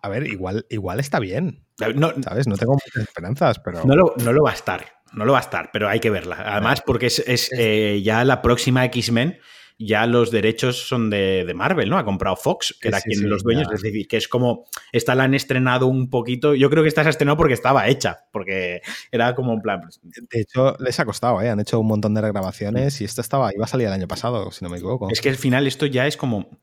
[0.01, 1.65] A ver, igual, igual está bien.
[1.95, 2.47] no, ¿Sabes?
[2.47, 3.83] No tengo muchas esperanzas, pero.
[3.83, 4.85] no lo, no lo va a estar.
[5.13, 6.35] No lo va a estar, pero hay que verla.
[6.45, 9.39] Además, porque es, es, eh, ya la próxima X-Men,
[9.79, 11.97] ya los derechos son de, de Marvel, ¿no?
[11.97, 13.67] Ha comprado Fox, que Sí, era sí, quien sí, los dueños.
[13.69, 13.75] ya.
[13.75, 14.65] Es decir, que es como.
[14.91, 16.55] Esta la han estrenado un poquito.
[16.55, 19.81] Yo creo que esta se ha estrenado porque estaba hecha, porque era como en plan.
[20.03, 21.49] De hecho, les ha costado, ¿eh?
[21.49, 24.51] Han hecho un montón de regrabaciones y esta estaba, iba a salir el año pasado,
[24.51, 25.09] si no me equivoco.
[25.11, 26.59] Es que al final esto ya es como.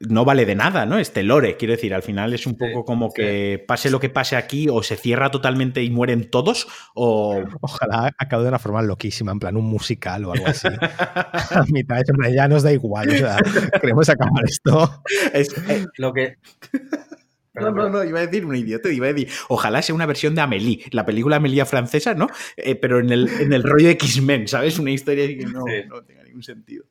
[0.00, 0.98] No vale de nada, ¿no?
[0.98, 3.22] Este lore, quiero decir, al final es un Sí, poco como sí.
[3.22, 7.40] que pase lo que pase aquí, o se cierra totalmente y mueren todos, o.
[7.60, 10.66] Ojalá acabe de una forma loquísima, en plan un musical o algo así.
[11.60, 13.36] a mitad, en plan, ya nos da igual, o sea,
[13.80, 15.02] queremos acabar esto.
[15.32, 16.36] es- eh, Lo que.
[17.54, 20.34] No, no, no, iba a decir un idiota, iba a decir, ojalá sea una versión
[20.34, 22.28] de Amélie, la película Amélie francesa, ¿no?
[22.56, 24.78] Eh, pero en el, en el rollo X-Men, ¿sabes?
[24.78, 25.86] Una historia así que no, Sí.
[25.86, 26.86] no tenga ningún sentido.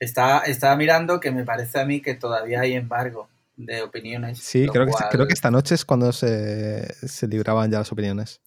[0.00, 4.38] Estaba, estaba mirando que me parece a mí que todavía hay embargo de opiniones.
[4.38, 8.40] Sí, creo que, creo que esta noche es cuando se, se libraban ya las opiniones.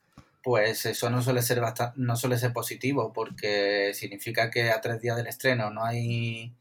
[0.43, 5.01] Pues eso no suele ser basta- no suele ser positivo, porque significa que a tres
[5.01, 6.53] días del estreno no hay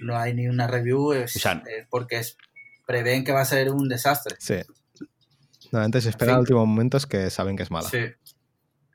[0.00, 2.36] no hay ni una review, es, O sea, es porque es-
[2.86, 4.36] prevén que va a ser un desastre.
[4.38, 4.56] Sí.
[5.72, 6.34] Normalmente se espera fin.
[6.34, 7.88] al último momento es que saben que es mala.
[7.88, 7.98] Sí.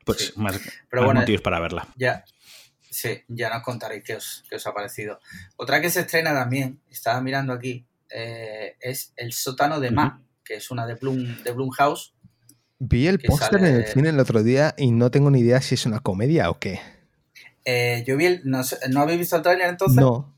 [0.06, 0.34] Pues Sí.
[0.36, 0.60] más,
[0.90, 1.88] Pero más bueno, motivos para verla.
[1.98, 2.24] Ya,
[2.90, 5.20] sí, ya nos contaréis qué os, qué os ha parecido.
[5.58, 10.56] Otra que se estrena también, estaba mirando aquí, eh, es El sótano de Ma, que
[10.56, 12.14] es una de Bloom, de Blumhouse.
[12.80, 15.76] Vi el póster en el cine el otro día y no tengo ni idea si
[15.76, 16.80] es una comedia o qué.
[17.66, 19.98] Eh, yo vi el, no, sé- ¿no habéis visto el tráiler entonces?
[19.98, 20.36] No.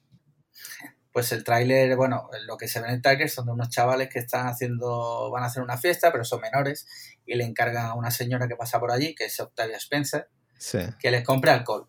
[1.14, 4.08] Pues el tráiler, bueno, lo que se ve en el tráiler son de unos chavales
[4.10, 6.88] que están haciendo, van a hacer una fiesta, pero son menores,
[7.26, 10.80] y le encargan a una señora que pasa por allí, que es Octavia Spencer, Sí.
[11.00, 11.88] que les compre alcohol.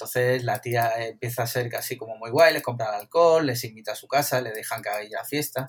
[0.00, 3.62] Entonces la tía empieza a ser casi como muy guay, les compra el alcohol, les
[3.64, 5.66] invita a su casa, le dejan que haya la fiesta,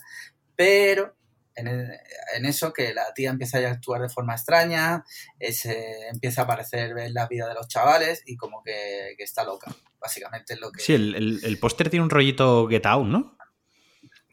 [0.56, 1.18] pero
[1.54, 5.04] en, en, eso que la tía empieza a actuar de forma extraña,
[5.52, 9.44] se empieza a aparecer en la vida de los chavales y como que, que está
[9.44, 10.82] loca, básicamente es lo que...
[10.82, 13.38] Sí, el, el, el póster tiene un rollito Get Out, ¿no?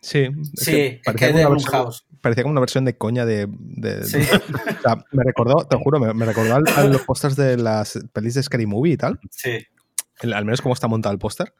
[0.01, 2.07] Sí, sí, es que es de House.
[2.21, 3.47] Parecía como una versión de coña de.
[3.49, 4.19] de, sí.
[4.19, 4.25] de
[4.79, 7.99] o sea, me recordó, te juro, me, me recordó a, a los pósters de las
[8.13, 9.19] pelis de Scary Movie y tal.
[9.31, 9.59] Sí.
[10.21, 11.55] El, al menos cómo está montado el póster.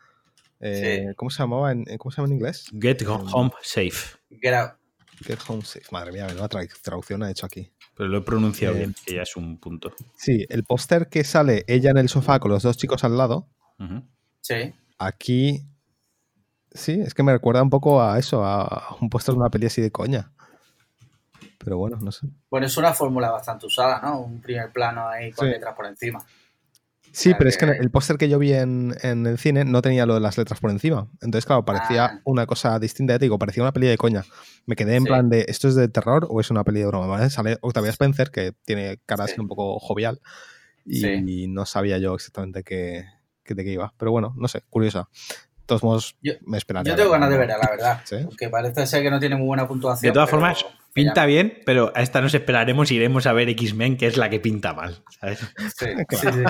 [0.61, 1.15] Eh, sí.
[1.17, 2.67] ¿Cómo se llamaba en, ¿Cómo se llama en inglés?
[2.79, 4.17] Get Home Safe.
[4.41, 4.73] Get Out.
[5.25, 5.87] Get Home Safe.
[5.91, 7.71] Madre mía, nueva tra traducción ha hecho aquí.
[7.97, 9.93] Pero lo he pronunciado eh, bien, que ya es un punto.
[10.17, 13.49] Sí, el póster que sale ella en el sofá con los dos chicos al lado.
[13.79, 14.09] Uh -huh.
[14.41, 14.75] Sí.
[14.99, 15.65] Aquí
[16.73, 19.67] Sí, es que me recuerda un poco a eso, a un póster de una peli
[19.67, 20.31] así de coña.
[21.59, 22.29] Pero bueno, no sé.
[22.51, 24.21] Bueno, es una fórmula bastante usada, ¿no?
[24.21, 25.53] Un primer plano ahí con sí.
[25.53, 26.25] letras por encima.
[27.13, 27.49] Sí, pero que...
[27.49, 30.21] es que el póster que yo vi en, en, el cine no tenía lo de
[30.21, 31.09] las letras por encima.
[31.21, 32.21] Entonces, claro, parecía ah.
[32.25, 33.15] una cosa distinta.
[33.15, 34.25] Ya te digo, parecía una peli de coña.
[34.67, 35.09] Me quedé en sí.
[35.09, 37.07] plan de, ¿esto es de terror o es una peli de broma?
[37.07, 37.31] ¿Vale?
[37.31, 39.41] Sale Octavia Spencer, que tiene cara así sí.
[39.41, 40.21] un poco jovial.
[40.85, 43.05] Y, y, no sabía yo exactamente qué,
[43.45, 43.93] qué, de qué iba.
[43.99, 45.09] Pero bueno, no sé, curiosa
[45.69, 46.89] todos modos, yo, me esperaré.
[46.89, 48.01] Yo tengo ganas de verla, la verdad.
[48.05, 48.17] ¿Sí?
[48.17, 50.11] Aunque parece ser que no tiene muy buena puntuación.
[50.11, 53.97] De todas formas, pinta bien, pero a esta nos esperaremos y iremos a ver X-Men,
[53.97, 55.05] que es la que pinta mal.
[55.21, 55.39] ¿sabes?
[55.77, 56.43] Sí, sí, sí.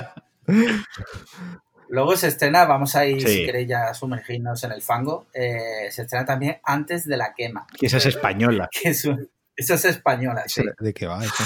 [1.89, 6.03] Luego se estrena, vamos a ir, si queréis ya sumergirnos en el fango, eh, se
[6.03, 7.65] estrena también antes de la quema.
[7.77, 8.69] Que esa es española.
[8.81, 10.63] Que es un, esa es española, sí.
[10.79, 11.43] ¿De qué va eso?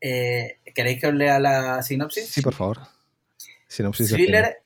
[0.00, 2.28] Eh, ¿Queréis que os lea la sinopsis?
[2.28, 2.78] Sí, por favor.
[3.66, 4.62] Sinopsis Thriller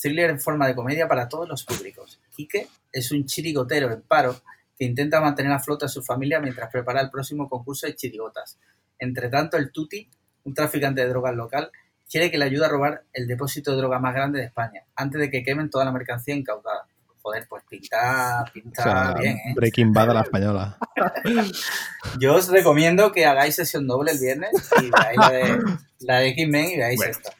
[0.00, 2.20] thriller en forma de comedia para todos los públicos.
[2.34, 4.40] Quique es un chirigotero en paro
[4.76, 8.58] que intenta mantener a flote a su familia mientras prepara el próximo concurso de chirigotas.
[8.98, 10.08] Entre tanto, el Tuti,
[10.44, 11.70] un traficante de drogas local,
[12.10, 15.20] quiere que le ayude a robar el depósito de droga más grande de España, antes
[15.20, 16.86] de que quemen toda la mercancía incautada.
[17.22, 19.52] Joder, pues pinta, pinta o sea, bien, ¿eh?
[19.54, 20.78] Breaking Bad a la española.
[22.18, 24.50] Yo os recomiendo que hagáis sesión doble el viernes
[24.82, 25.58] y veáis la de,
[26.00, 27.12] la de X-Men y veáis bueno.
[27.12, 27.32] esta.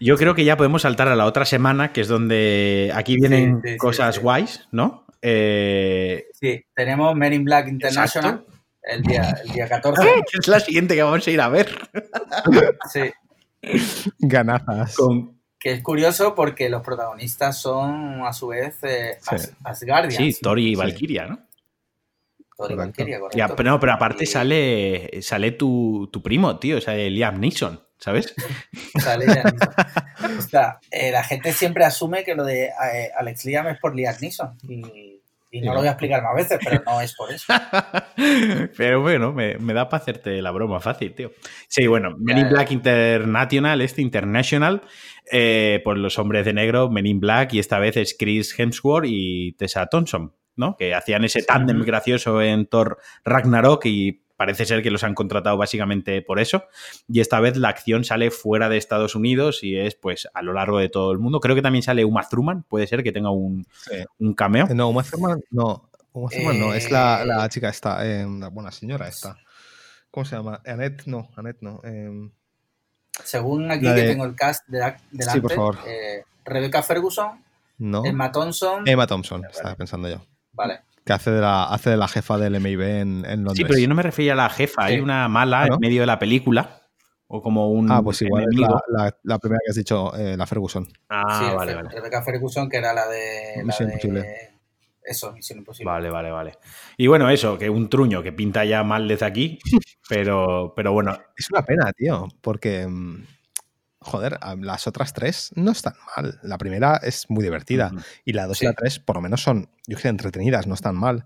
[0.00, 3.60] Yo creo que ya podemos saltar a la otra semana, que es donde aquí vienen
[3.62, 5.04] sí, sí, cosas sí, guays, ¿no?
[5.20, 6.26] Eh...
[6.32, 8.44] Sí, tenemos Men in Black International
[8.82, 10.02] el día, el día 14.
[10.38, 11.68] es la siguiente que vamos a ir a ver.
[12.90, 13.02] Sí.
[14.18, 14.96] Ganazas.
[14.96, 15.38] Con...
[15.58, 20.36] Que es curioso porque los protagonistas son, a su vez, eh, As Asgardians.
[20.36, 21.48] Sí, Tori y Valkyria, ¿no?
[22.56, 23.38] Tori y Valkyria, correcto.
[23.38, 24.26] Ya, pero, no, pero aparte y...
[24.26, 27.88] sale, sale tu, tu primo, tío, o sea, Liam Neeson.
[27.98, 28.34] ¿sabes?
[29.00, 29.26] Sale
[30.38, 33.94] o sea, eh, la gente siempre asume que lo de eh, Alex Liam es por
[33.94, 35.17] Liam Neeson y,
[35.50, 37.52] y no lo voy a explicar más veces, pero no es por eso.
[38.76, 41.32] pero bueno, me, me da para hacerte la broma fácil, tío.
[41.68, 44.82] Sí, bueno, Men in Black International, este International,
[45.30, 49.06] eh, por los hombres de negro, Men in Black, y esta vez es Chris Hemsworth
[49.08, 50.76] y Tessa Thompson, ¿no?
[50.76, 55.56] Que hacían ese tándem gracioso en Thor Ragnarok y parece ser que los han contratado
[55.56, 56.68] básicamente por eso.
[57.08, 60.52] Y esta vez la acción sale fuera de Estados Unidos y es pues a lo
[60.52, 61.40] largo de todo el mundo.
[61.40, 63.96] Creo que también sale Uma Thurman, puede ser que tenga un, sí.
[64.20, 64.68] un cameo.
[64.68, 65.90] No, Uma Thurman no.
[66.12, 66.60] Uma Thurman eh...
[66.60, 69.36] no, es la, la chica esta, eh, la buena señora esta.
[70.08, 70.62] ¿Cómo se llama?
[70.64, 71.80] Annette, no, Annette no.
[71.82, 72.30] Eh...
[73.24, 73.94] Según aquí de...
[73.96, 75.78] que tengo el cast de, delante, sí, por favor.
[75.84, 77.44] Eh, Rebecca Ferguson,
[77.78, 78.04] no.
[78.04, 78.86] Emma Thompson.
[78.86, 80.24] Emma Thompson, estaba pensando yo.
[80.52, 83.56] Vale que hace de la, hace de la jefa del MIB en, en Londres.
[83.56, 85.74] Sí, pero yo no me refería a la jefa, hay una mala ¿Ah, no?
[85.76, 86.82] en medio de la película.
[87.28, 87.90] O como un.
[87.90, 90.86] Ah, pues igual es la, la, la, primera que has dicho, eh, la Ferguson.
[91.08, 91.88] Ah, sí, vale, vale.
[91.88, 93.62] Rebecca Ferguson, que era la de.
[93.64, 94.20] Misión la Imposible.
[94.20, 94.50] De...
[95.02, 95.90] Eso, Misión Imposible.
[95.90, 96.58] Vale, vale, vale.
[96.98, 99.58] Y bueno, eso, que un truño que pinta ya mal desde aquí,
[100.10, 101.18] pero, pero bueno.
[101.36, 103.24] Es una pena, tío, porque mm,
[104.00, 106.38] joder, las otras tres no están mal.
[106.42, 108.04] La primera es muy divertida uh -huh.
[108.24, 108.64] y la dos sí.
[108.64, 111.24] y la tres por lo menos son, yo creo, entretenidas, no están mal.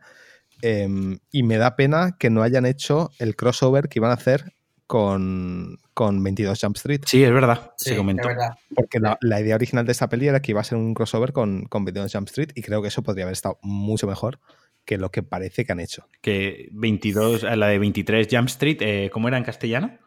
[0.62, 4.54] Eh, y me da pena que no hayan hecho el crossover que iban a hacer
[4.86, 7.00] con, con 22 Jump Street.
[7.06, 8.28] Sí, es verdad, sí, se comentó.
[8.28, 8.50] Verdad.
[8.74, 11.32] Porque la, la, idea original de esta peli era que iba a ser un crossover
[11.32, 14.38] con, con 22 Jump Street y creo que eso podría haber estado mucho mejor
[14.84, 16.06] que lo que parece que han hecho.
[16.20, 19.98] Que 22, la de 23 Jump Street, eh, ¿cómo era en castellano?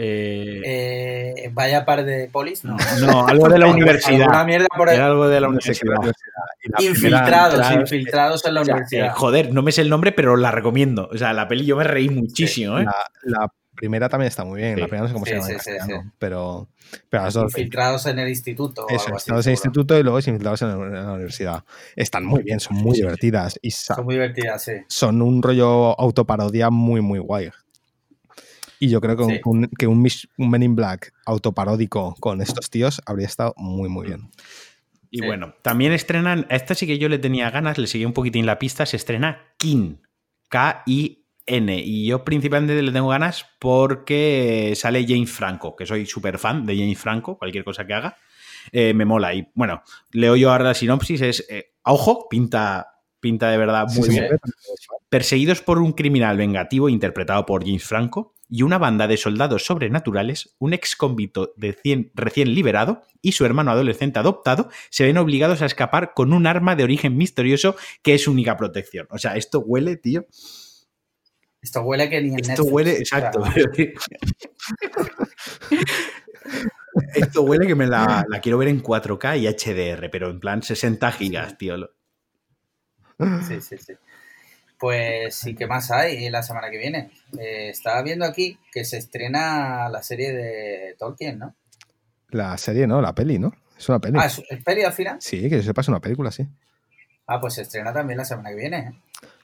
[0.00, 0.62] Eh...
[0.64, 2.76] Eh, vaya par de polis, no.
[3.00, 4.28] No, algo de la universidad.
[4.28, 5.96] Una mierda por Era algo de la universidad.
[6.78, 9.06] Infiltrados, primera, infiltrados en la universidad.
[9.06, 11.08] Eh, joder, no me sé el nombre, pero la recomiendo.
[11.12, 12.86] O sea, la peli yo me reí muchísimo, sí, ¿eh?
[12.86, 14.76] La, la, primera también está muy bien.
[14.76, 14.80] Sí.
[14.82, 16.68] La primera no sé cómo sí, se llama en pero,
[17.10, 17.44] pero las dos.
[17.44, 18.86] Infiltrados en el instituto.
[18.88, 21.64] Eso, infiltrados en el instituto y luego infiltrados en, en, la universidad.
[21.96, 23.58] Están muy bien, son muy divertidas.
[23.62, 24.72] Y son muy divertidas, sí.
[24.88, 27.50] Son un rollo autoparodia muy, muy guay.
[28.80, 29.40] Y yo creo que, Sí.
[29.44, 33.88] un, que un, Mish- un Men in Black autoparódico con estos tíos habría estado muy,
[33.88, 34.30] muy bien.
[35.10, 35.26] Y Sí.
[35.26, 38.44] bueno, también estrenan, a esta sí que yo le tenía ganas, le seguí un poquitín
[38.46, 40.00] la pista, se estrena Kin,
[40.48, 41.78] K-I-N.
[41.84, 46.76] Y yo principalmente le tengo ganas porque sale James Franco, que soy súper fan de
[46.76, 48.16] James Franco, cualquier cosa que haga,
[48.72, 49.34] eh, me mola.
[49.34, 52.86] Y bueno, leo yo ahora la sinopsis, es, eh, a ojo, pinta,
[53.18, 54.28] pinta de verdad muy bien.
[55.08, 60.54] Perseguidos por un criminal vengativo interpretado por James Franco y una banda de soldados sobrenaturales,
[60.58, 65.62] un ex convicto de cien- recién liberado y su hermano adolescente adoptado se ven obligados
[65.62, 69.06] a escapar con un arma de origen misterioso que es su única protección.
[69.10, 70.26] O sea, esto huele, tío.
[71.60, 72.72] Esto huele que ni en Esto Netflix.
[72.72, 73.42] huele, exacto.
[77.14, 80.62] esto huele que me la, la quiero ver en 4K y HDR, pero en plan
[80.62, 81.76] 60 gigas, tío.
[83.46, 83.92] Sí, sí, sí.
[84.78, 87.10] Pues sí, ¿qué más hay la semana que viene?
[87.38, 91.56] Eh, estaba viendo aquí que se estrena la serie de Tolkien, ¿no?
[92.30, 93.00] La serie, ¿no?
[93.00, 93.52] La peli, ¿no?
[93.76, 94.18] Es una peli.
[94.20, 95.16] Ah, ¿es, es peli al final?
[95.20, 96.46] Sí, que yo sepa, es una película, sí.
[97.26, 98.78] Ah, pues se estrena también la semana que viene.
[98.78, 98.92] ¿eh?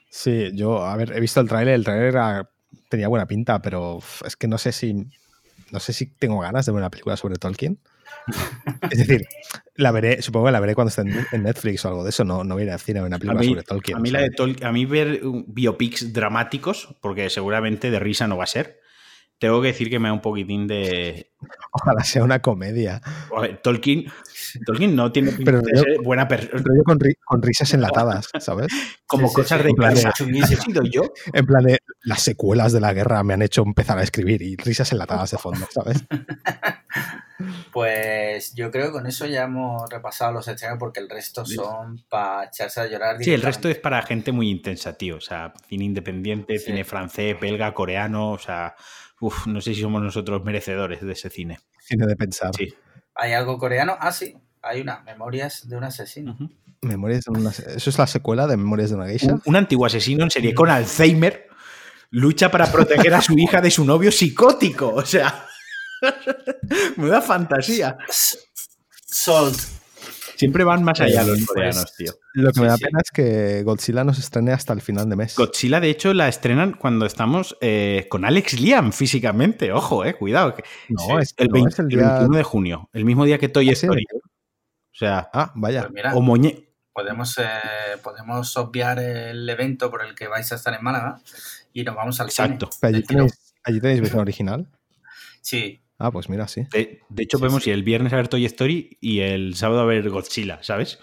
[0.09, 2.47] Sí, yo, a ver, he visto el tráiler, el tráiler
[2.89, 5.07] tenía buena pinta, pero es que no sé si
[5.71, 7.79] no sé si tengo ganas de ver una película sobre Tolkien.
[8.91, 9.25] Es decir,
[9.75, 12.43] la veré, supongo que la veré cuando esté en, Netflix o algo de eso, no,
[12.43, 13.97] no voy a ir al cine a ver una A película mí, sobre Tolkien.
[13.97, 14.31] a mí la de.
[14.31, 18.79] Tol- a mí ver uh, biopics dramáticos, porque seguramente de risa no va a ser,
[19.37, 21.33] tengo que decir que me da un poquitín de...
[21.71, 23.01] Ojalá sea una comedia.
[23.35, 24.05] A ver, Tolkien,
[24.65, 26.63] Tolkien no tiene Pero de yo- ser buena persona.
[26.85, 28.67] Con, ri- con risas enlatadas, ¿sabes?
[29.05, 29.67] Como Sí, sí, cosas sí,
[30.31, 30.41] de.
[30.41, 31.01] ¿Ha sido yo?
[31.33, 34.55] En plan de las secuelas de la guerra me han hecho empezar a escribir y
[34.55, 36.01] risas enlatadas de fondo, ¿sabes?
[37.71, 42.03] Pues yo creo que con eso ya hemos repasado los estrenos porque el resto son
[42.09, 43.17] para echarse a llorar.
[43.23, 45.17] Sí, el resto es para gente muy intensa, tío.
[45.17, 46.65] O sea, cine independiente, Sí.
[46.67, 48.31] cine francés, belga, coreano.
[48.31, 48.75] O sea,
[49.19, 51.59] uf, no sé si somos nosotros merecedores de ese cine.
[51.79, 52.51] Cine de pensar.
[52.55, 52.73] Sí.
[53.15, 53.97] ¿Hay algo coreano?
[53.99, 54.35] Ah, sí.
[54.61, 56.37] Hay una, Memorias de un asesino.
[56.81, 59.33] Memorias de una- Eso es la secuela de Memorias de una geisha.
[59.33, 61.47] Un, un antiguo asesino en serie con Alzheimer
[62.09, 64.89] lucha para proteger a su hija de su novio psicótico.
[64.93, 65.45] O sea,
[66.97, 67.97] me da fantasía.
[69.05, 69.57] Salt.
[70.35, 72.11] Siempre van más allá los pues, coreanos, tío.
[72.33, 72.83] Lo que me da sí.
[72.83, 75.35] pena es que Godzilla no se estrene hasta el final de mes.
[75.37, 79.71] Godzilla, de hecho, la estrenan cuando estamos eh, con Alex Liam físicamente.
[79.71, 80.53] Ojo, eh, cuidado.
[80.53, 82.09] que- no, es, el, no, 20 es el el día.
[82.09, 83.85] 21 de junio, el mismo día que Toy ¿Ah, sí?
[83.85, 84.05] Story.
[84.13, 85.81] O sea, Ah, vaya.
[85.83, 86.67] Pues mira, o Moñe.
[86.91, 87.43] podemos, eh,
[88.03, 91.21] podemos obviar el evento por el que vais a estar en Málaga
[91.71, 92.69] y nos vamos al Exacto.
[92.71, 92.89] cine.
[92.97, 94.67] Allí tenéis, allí tenéis versión original.
[95.41, 96.63] Sí, Ah, pues mira, sí.
[96.71, 97.69] De, de hecho, Sí, podemos sí.
[97.69, 100.99] ir el viernes a ver Toy Story y el sábado a ver Godzilla, ¿sabes?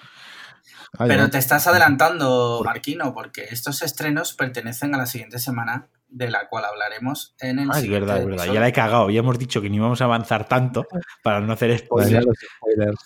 [0.99, 1.09] Ah, ya.
[1.09, 6.47] pero te estás adelantando, Marquino, porque estos estrenos pertenecen a la siguiente semana, de la
[6.49, 8.53] cual hablaremos en el Ah, es siguiente verdad, es verdad.
[8.53, 9.09] Ya la he cagado.
[9.09, 10.87] Ya hemos dicho que no íbamos a avanzar tanto
[11.23, 12.27] para no hacer mía, spoilers.
[12.27, 12.99] los spoilers.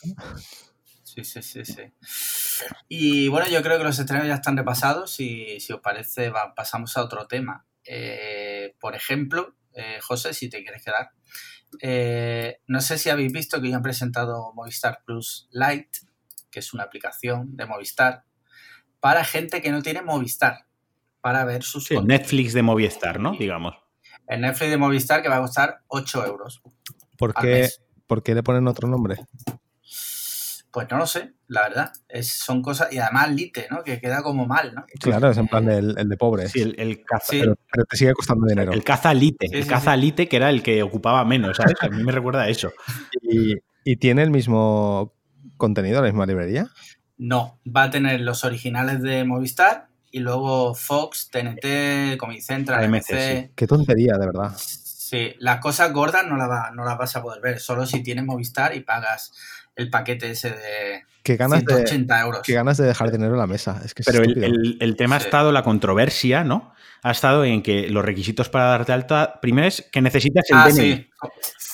[1.04, 1.82] Sí, sí, sí, sí.
[2.88, 6.52] Y bueno, yo creo que los estrenos ya están repasados y si os parece va-
[6.54, 7.64] pasamos a otro tema.
[7.84, 11.10] Eh, por ejemplo, eh, José, si te quieres quedar,
[11.80, 16.00] eh, no sé si habéis visto que ya han presentado Movistar Plus Lite,
[16.50, 18.24] que es una aplicación de Movistar
[19.00, 20.66] para gente que no tiene Movistar,
[21.20, 22.06] para ver sus Sí, el.
[22.06, 23.32] Netflix de Movistar, ¿no?
[23.32, 23.74] Digamos.
[24.26, 26.62] El Netflix de Movistar que va a costar 8 euros
[27.16, 27.68] ¿Por qué.
[28.06, 29.16] ¿Por qué le ponen otro nombre?
[30.76, 31.90] Pues no lo sé, la verdad.
[32.06, 33.82] Es, son cosas, y además Lite, ¿no?
[33.82, 34.84] Que queda como mal, ¿no?
[35.00, 36.52] Claro, es en plan Eh, el, el de pobres.
[36.52, 37.40] Sí, el, el caza, Sí.
[37.40, 38.72] pero, pero te sigue costando dinero.
[38.74, 39.48] el caza Lite.
[39.48, 40.00] Sí, el sí, caza sí.
[40.02, 41.72] Lite, que era el que ocupaba menos, ¿sabes?
[41.80, 42.74] A mí me recuerda a eso.
[43.22, 43.54] Y,
[43.84, 45.14] y tiene el mismo
[45.56, 46.68] contenido, la misma librería.
[47.16, 53.12] No, va a tener los originales de Movistar y luego Fox, TNT, Comedy Central, AMC,
[53.12, 53.54] AMC.
[53.54, 54.52] Qué tontería, de verdad.
[54.58, 58.02] Sí, las cosas gordas no las va, no las vas a poder ver, solo si
[58.02, 59.32] tienes Movistar y pagas
[59.76, 62.40] el paquete ese de Qué ganas de, 180 euros.
[62.44, 63.80] qué ganas de dejar dinero en la mesa.
[63.84, 66.72] Es que es Pero el, el- el tema ha estado, la controversia, ¿no?
[67.02, 70.68] Ha estado en que los requisitos para darte alta, primero es que necesitas el Ah,
[70.68, 71.08] DNI, sí.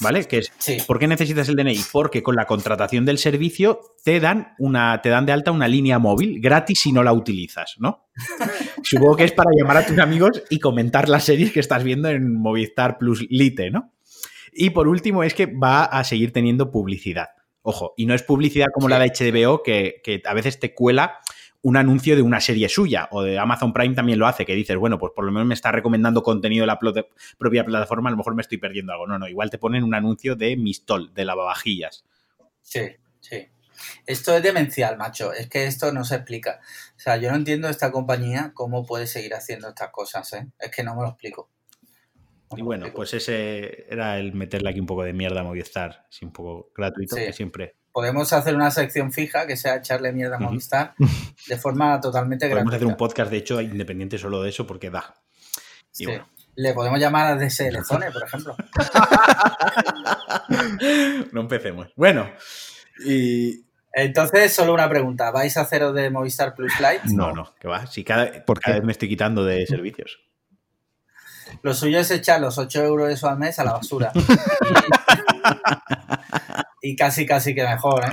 [0.01, 0.25] ¿vale?
[0.25, 1.81] Que es, Sí, ¿Por qué necesitas el DNI?
[1.93, 5.99] Porque con la contratación del servicio te dan, una, te dan de alta una línea
[5.99, 8.09] móvil gratis si no la utilizas, ¿no?
[8.83, 12.09] Supongo que es para llamar a tus amigos y comentar las series que estás viendo
[12.09, 13.93] en Movistar Plus Lite, ¿no?
[14.53, 17.29] Y por último es que va a seguir teniendo publicidad.
[17.63, 21.21] Ojo, y no es publicidad como la de HBO que, que a veces te cuela
[21.63, 24.77] un anuncio de una serie suya o de Amazon Prime también lo hace, que dices,
[24.77, 28.17] bueno, pues por lo menos me está recomendando contenido de la propia plataforma, a lo
[28.17, 29.07] mejor me estoy perdiendo algo.
[29.07, 32.05] No, no, igual te ponen un anuncio de Mistol, de lavavajillas.
[32.63, 33.49] sí, sí.
[34.07, 35.33] Esto es demencial, macho.
[35.33, 36.61] Es que esto no se explica.
[36.97, 40.47] O sea, yo no entiendo esta compañía cómo puede seguir haciendo estas cosas, ¿eh?
[40.59, 41.49] Es que no me lo explico.
[42.57, 46.25] Y bueno, pues ese era el meterle aquí un poco de mierda a Movistar, así
[46.25, 47.27] un poco gratuito, Sí.
[47.27, 50.41] que siempre Podemos hacer una sección fija que sea echarle mierda a.
[50.41, 50.95] Movistar
[51.49, 52.77] de forma totalmente podemos gratuita.
[52.77, 55.15] hacer un podcast, de hecho, independiente solo de eso, porque da.
[55.91, 56.07] Sí.
[56.07, 56.27] Bueno.
[56.55, 58.55] Le podemos llamar a DSL Zone, por ejemplo.
[61.33, 61.89] no empecemos.
[61.97, 62.31] Bueno,
[63.07, 63.65] y.
[63.95, 65.31] Entonces, solo una pregunta.
[65.31, 67.15] ¿Vais a haceros de Movistar Plus Lite?
[67.15, 67.87] No, no, que va.
[67.87, 68.81] Si cada, ¿Por cada qué?
[68.81, 70.19] vez me estoy quitando de servicios.
[71.63, 74.13] Lo suyo es echar los 8 euros eso al mes a la basura.
[76.85, 78.09] Y, casi, casi que mejor, ¿eh?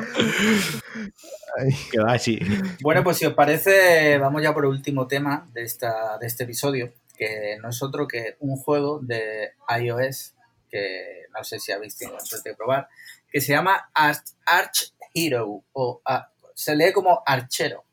[1.91, 2.39] Que va, sí.
[2.81, 6.43] Bueno, pues si os parece, vamos ya por el último tema de, esta, de este
[6.43, 10.35] episodio, que no es otro que un juego de iOS,
[10.69, 12.87] que no sé si habéis tenido la suerte de probar,
[13.31, 16.01] que se llama Arch, Hero, o
[16.53, 17.83] se lee como Archero.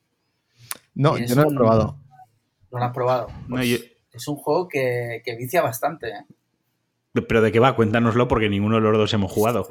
[0.95, 1.99] No, yo no lo he un- probado.
[2.71, 3.29] ¿No lo has probado?
[3.49, 3.79] No, Pues yo-
[4.17, 6.25] Es un juego que, que vicia bastante, ¿eh?
[7.29, 9.71] pero de qué va, cuéntanoslo, porque ninguno de los dos hemos jugado.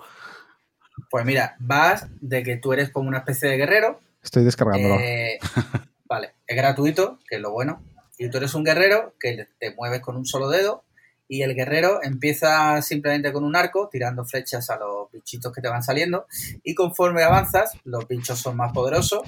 [1.10, 4.96] Pues mira, vas de que tú eres como una especie de guerrero, Estoy descargándolo.
[5.00, 5.38] Eh,
[6.06, 7.84] vale, es gratuito, que es lo bueno.
[8.18, 10.84] Y tú eres un guerrero que te mueves con un solo dedo
[11.28, 15.70] y el guerrero empieza simplemente con un arco tirando flechas a los bichitos que te
[15.70, 16.28] van saliendo
[16.64, 19.22] y conforme avanzas los bichos son más poderosos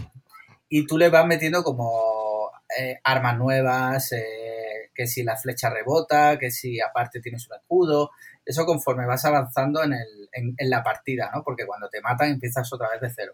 [0.70, 4.57] y tú le vas metiendo como eh, armas nuevas, eh,
[4.98, 8.10] que si la flecha rebota, que si aparte tienes un escudo,
[8.44, 11.44] eso conforme vas avanzando en, el, en, en la partida, ¿no?
[11.44, 13.34] Porque cuando te matan empiezas otra vez de cero.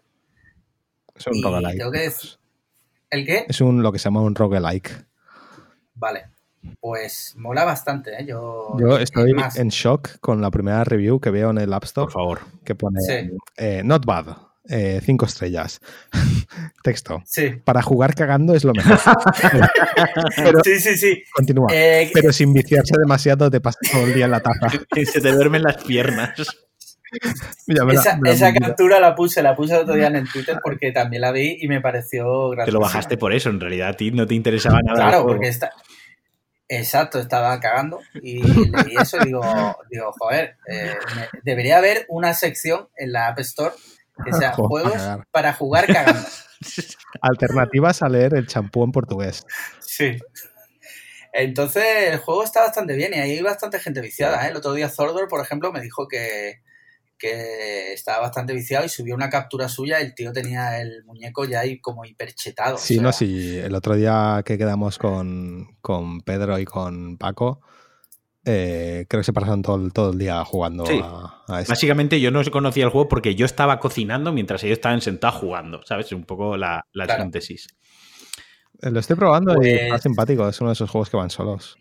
[1.16, 1.78] es un y roguelike.
[1.78, 2.38] tengo que decir-
[3.10, 3.46] ¿El qué?
[3.48, 4.90] Es un, lo que se llama un roguelike.
[5.94, 6.26] Vale.
[6.80, 8.24] Pues mola bastante, ¿eh?
[8.26, 12.04] Yo, Yo estoy en shock con la primera review que veo en el App Store
[12.06, 12.40] Por favor.
[12.64, 13.30] que pone Sí.
[13.56, 14.36] eh, not bad,
[14.68, 15.80] eh, cinco estrellas.
[16.82, 17.22] Texto.
[17.26, 18.98] Sí, Para jugar cagando es lo mejor.
[20.36, 21.22] Pero sí, sí, sí.
[21.32, 21.68] continúa.
[21.72, 24.68] Eh, Pero sin viciarse demasiado te pasas todo el día en la taza.
[24.94, 26.32] Que se te duermen las piernas.
[27.66, 31.22] La- esa captura la puse, la puse el otro día en el Twitter porque también
[31.22, 32.66] la vi y me pareció graciosa.
[32.66, 35.08] Te lo bajaste por eso, en realidad a ti no te interesaba nada.
[35.10, 35.70] Claro, porque está.
[36.66, 42.34] Exacto, estaba cagando y leí eso y digo, digo joder, eh, me- debería haber una
[42.34, 43.74] sección en la App Store
[44.24, 45.26] que sea Juegos para juegos cagar.
[45.30, 46.28] para jugar cagando.
[47.20, 49.44] Alternativas a leer el champú en portugués.
[49.80, 50.18] Sí.
[51.32, 54.46] Entonces, el juego está bastante bien y hay bastante gente viciada.
[54.46, 54.50] ¿eh?
[54.50, 56.60] El otro día Zordor, por ejemplo, me dijo que,
[57.18, 60.00] que estaba bastante viciado y subió una captura suya.
[60.00, 62.78] El tío tenía el muñeco ya ahí como hiperchetado.
[62.78, 63.58] Sí, o sea, no, sí.
[63.58, 67.60] El otro día que quedamos con, con Pedro y con Paco,
[68.44, 71.00] eh, creo que se pasaron todo, el- todo el día jugando Sí.
[71.02, 71.72] a, a esto.
[71.72, 75.80] Básicamente yo no conocía el juego porque yo estaba cocinando mientras ellos estaban sentados jugando,
[75.86, 76.12] ¿sabes?
[76.12, 77.22] Un poco la, la Claro.
[77.22, 77.66] síntesis.
[78.82, 80.48] Eh, Lo estoy probando y Pues- está simpático.
[80.48, 81.76] Es uno de esos juegos que van solos.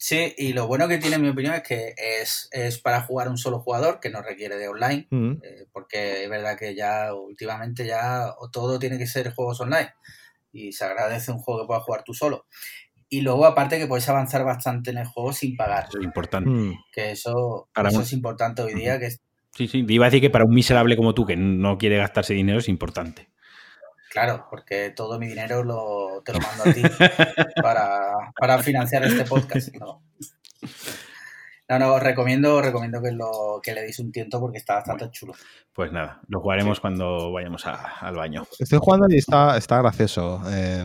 [0.00, 3.28] Sí, y lo bueno que tiene, en mi opinión, es que es, es para jugar
[3.28, 5.08] un solo jugador, que no requiere de online.
[5.10, 5.32] Mm.
[5.42, 9.92] eh, porque es verdad que ya últimamente ya todo tiene que ser juegos online
[10.52, 12.46] y se agradece un juego que puedas jugar tú solo.
[13.10, 16.50] Y luego aparte que puedes avanzar bastante en el juego sin pagar, Eso es importante.
[16.50, 16.74] Mm.
[16.92, 19.20] que eso, Para eso un- es importante hoy día, que es-
[19.54, 19.84] Sí, sí.
[19.88, 22.68] Iba a decir que para un miserable como tú que no quiere gastarse dinero es
[22.68, 23.28] importante.
[24.10, 26.82] claro, porque todo mi dinero lo, te lo mando a ti
[27.62, 29.74] para, para financiar este podcast.
[29.76, 30.02] No,
[31.68, 35.34] no, no, recomiendo, recomiendo que, lo, que le deis un tiento porque está bastante chulo.
[35.74, 38.46] Pues nada, lo jugaremos cuando vayamos a- al baño.
[38.58, 40.42] Estoy jugando y está, está gracioso.
[40.50, 40.84] eh,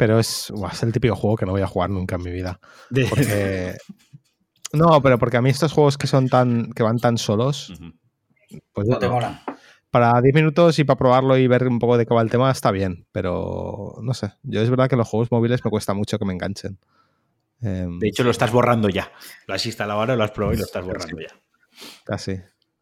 [0.00, 2.58] pero es, es el típico juego que no voy a jugar nunca en mi vida.
[3.10, 3.76] Porque.
[4.72, 6.70] No, pero porque a mí estos juegos que son tan.
[6.72, 7.72] que van tan solos,
[8.72, 9.42] pues No te mola.
[9.90, 12.50] para 10 minutos y para probarlo y ver un poco de qué va el tema
[12.52, 13.04] está bien.
[13.10, 14.32] Pero no sé.
[14.44, 16.78] Yo es verdad que los juegos móviles me cuesta mucho que me enganchen.
[17.62, 19.10] Eh, De hecho, lo estás borrando ya.
[19.48, 21.34] Lo has instalado ahora, lo has probado y lo estás borrando ya.
[22.04, 22.36] casi.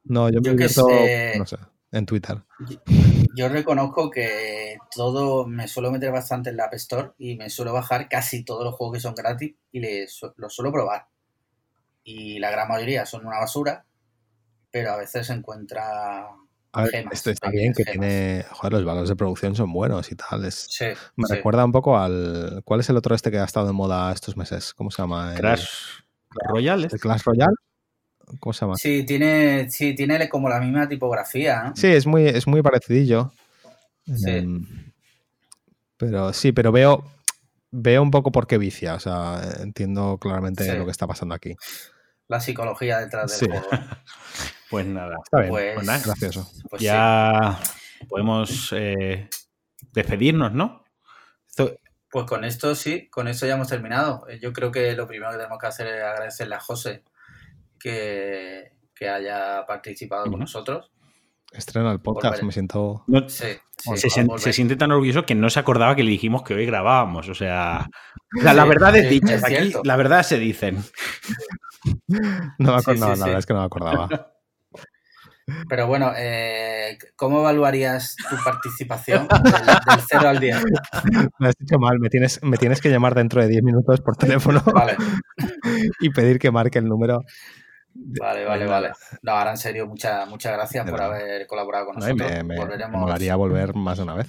[0.04, 1.56] No, yo me Yo que divierto, sé- no sé,
[1.92, 2.42] en Twitter.
[2.68, 2.76] Yo
[3.36, 8.08] reconozco que todo me suelo meter bastante en la App Store y me suelo bajar
[8.08, 11.06] casi todos los juegos que son gratis y les, los suelo probar.
[12.04, 13.84] Y la gran mayoría son una basura,
[14.70, 16.26] pero a veces se encuentra
[16.72, 18.08] A ver, gemas, este está bien que gemas.
[18.08, 18.44] tiene.
[18.50, 20.44] Joder, los valores de producción son buenos y tal.
[20.44, 20.86] es- Sí,
[21.16, 21.34] Me sí.
[21.34, 22.62] recuerda un poco al.
[22.64, 24.72] ¿Cuál es el otro este que ha estado de moda estos meses?
[24.74, 25.32] ¿Cómo se llama?
[25.34, 25.66] El- Crash
[26.48, 26.88] Royale.
[26.90, 27.54] ¿El Clash Royale?
[28.40, 28.76] ¿Cómo se llama?
[28.76, 31.62] Sí, tiene, sí, tiene como la misma tipografía.
[31.64, 31.76] ¿no?
[31.76, 33.32] Sí, es muy, es muy parecidillo.
[34.06, 34.30] Sí.
[34.30, 34.92] Em,
[35.96, 37.04] pero sí, pero veo,
[37.70, 38.94] veo un poco por qué vicia.
[38.94, 40.76] O sea, entiendo claramente Sí.
[40.76, 41.56] lo que está pasando aquí.
[42.28, 43.46] La psicología detrás del Sí.
[43.58, 43.66] juego.
[43.72, 43.80] ¿eh?
[44.70, 45.16] Pues nada.
[45.24, 46.50] Está bien, Pues, Pues nada, gracioso.
[46.68, 46.84] pues sí.
[46.86, 47.58] ya
[48.06, 49.28] podemos eh,
[49.92, 50.84] despedirnos, ¿no?
[51.48, 51.78] Esto-
[52.10, 54.26] Pues con esto sí, con esto ya hemos terminado.
[54.28, 57.02] Eh, Yo creo que lo primero que tenemos que hacer es agradecerle a José
[57.78, 60.90] que, que haya participado con nosotros.
[61.52, 63.04] Estreno el podcast, me siento.
[63.06, 63.46] No- Sí,
[63.96, 67.28] sí, se, siente tan orgulloso que no se acordaba que le dijimos que hoy grabábamos.
[67.28, 67.88] O sea,
[68.42, 69.34] la, verdad es dicha.
[69.36, 69.82] es Aquí cierto.
[69.84, 70.78] la verdad se dicen.
[72.58, 73.22] No me Sí, acordaba, sí, la sí.
[73.22, 74.08] verdad es que no me acordaba.
[75.68, 80.56] Pero bueno, eh, ¿cómo evaluarías tu participación del, del 0 al 10?
[81.38, 84.16] Me has dicho mal, me tienes, me tienes que llamar dentro de 10 minutos por
[84.16, 84.96] teléfono Vale,
[86.00, 87.22] y pedir que marque el número.
[88.20, 88.92] Vale, vale, vale.
[89.22, 92.44] No, ahora en serio, muchas muchas gracias De por haber colaborado con nosotros.
[92.44, 94.28] me, volveremos, molaría volver más de una vez.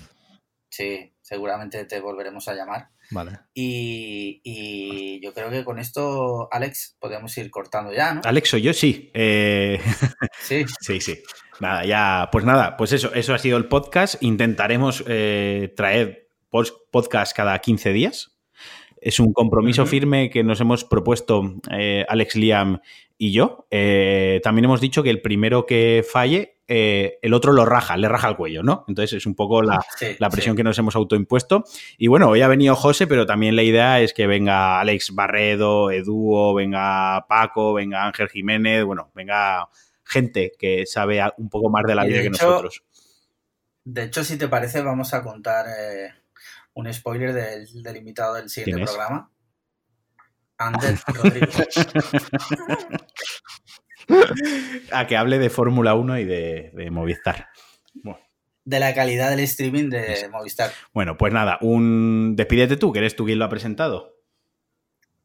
[0.69, 2.89] Sí, seguramente te volveremos a llamar.
[3.11, 3.39] Vale.
[3.53, 8.21] Y, y yo creo que con esto, Alex, podemos ir cortando ya, ¿no?
[8.23, 9.09] Alex, soy yo, sí.
[9.13, 9.79] Eh,
[10.41, 11.19] Sí, Sí, sí.
[11.59, 14.21] Nada, ya, pues nada, pues eso, eso ha sido el podcast.
[14.21, 16.29] Intentaremos eh, traer
[16.91, 18.38] podcast cada 15 días.
[19.01, 22.81] Es un compromiso firme que nos hemos propuesto eh, Alex Liam
[23.17, 23.67] y yo.
[23.71, 28.07] Eh, también hemos dicho que el primero que falle, eh, el otro lo raja, le
[28.07, 28.85] raja el cuello, ¿no?
[28.87, 30.57] Entonces es un poco la, sí, la presión sí.
[30.57, 31.63] que nos hemos autoimpuesto.
[31.97, 35.91] Y bueno, hoy ha venido José, pero también la idea es que venga Alex Barredo,
[35.91, 39.67] Eduo, venga Paco, venga Ángel Jiménez, bueno, venga
[40.03, 42.83] gente que sabe un poco más de la de vida que hecho- nosotros.
[43.83, 46.09] De hecho, si te parece, vamos a contar eh,
[46.79, 49.29] un spoiler del, del invitado del siguiente programa.
[50.57, 51.69] Ander Rodríguez.
[54.91, 57.47] A que hable de Fórmula 1 y de, de Movistar.
[58.03, 58.19] Bueno,
[58.65, 60.71] De la calidad del streaming de Movistar.
[60.93, 64.15] Bueno, pues nada, un despídete tú, que eres tú quien lo ha presentado.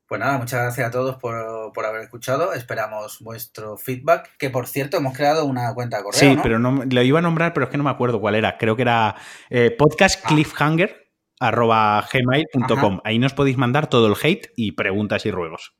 [0.06, 2.52] Pues nada, muchas gracias a todos por, por haber escuchado.
[2.52, 4.36] Esperamos vuestro feedback.
[4.36, 6.20] Que por cierto, hemos creado una cuenta correo.
[6.20, 6.42] sí, ¿no?
[6.42, 8.58] pero no, lo iba a nombrar, pero es que no me acuerdo cuál era.
[8.58, 9.16] Creo que era
[9.48, 11.03] eh, podcastcliffhanger
[11.48, 13.00] arroba gmail.com.
[13.04, 15.74] Ahí nos podéis mandar todo el hate y preguntas y ruegos.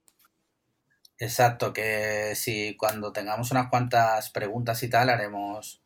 [1.19, 5.83] Exacto, que si cuando tengamos unas cuantas preguntas y tal, haremos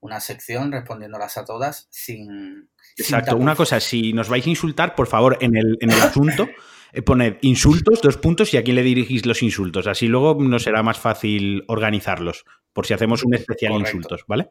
[0.00, 2.70] una sección respondiéndolas a todas sin.
[2.96, 3.36] Exacto.
[3.36, 6.48] Una cosa, si nos vais a insultar, por favor, en el, en el asunto,
[6.92, 9.86] eh, poned insultos, dos puntos y a quién le dirigís los insultos.
[9.86, 13.96] Así luego nos será más fácil organizarlos, por si hacemos un especial Correcto.
[13.96, 14.50] insultos, ¿vale?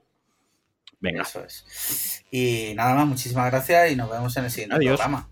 [0.99, 1.21] Venga.
[1.21, 2.16] Eso es.
[2.31, 4.99] Y nada más, muchísimas gracias y nos vemos en el siguiente Adiós.
[4.99, 5.29] programa.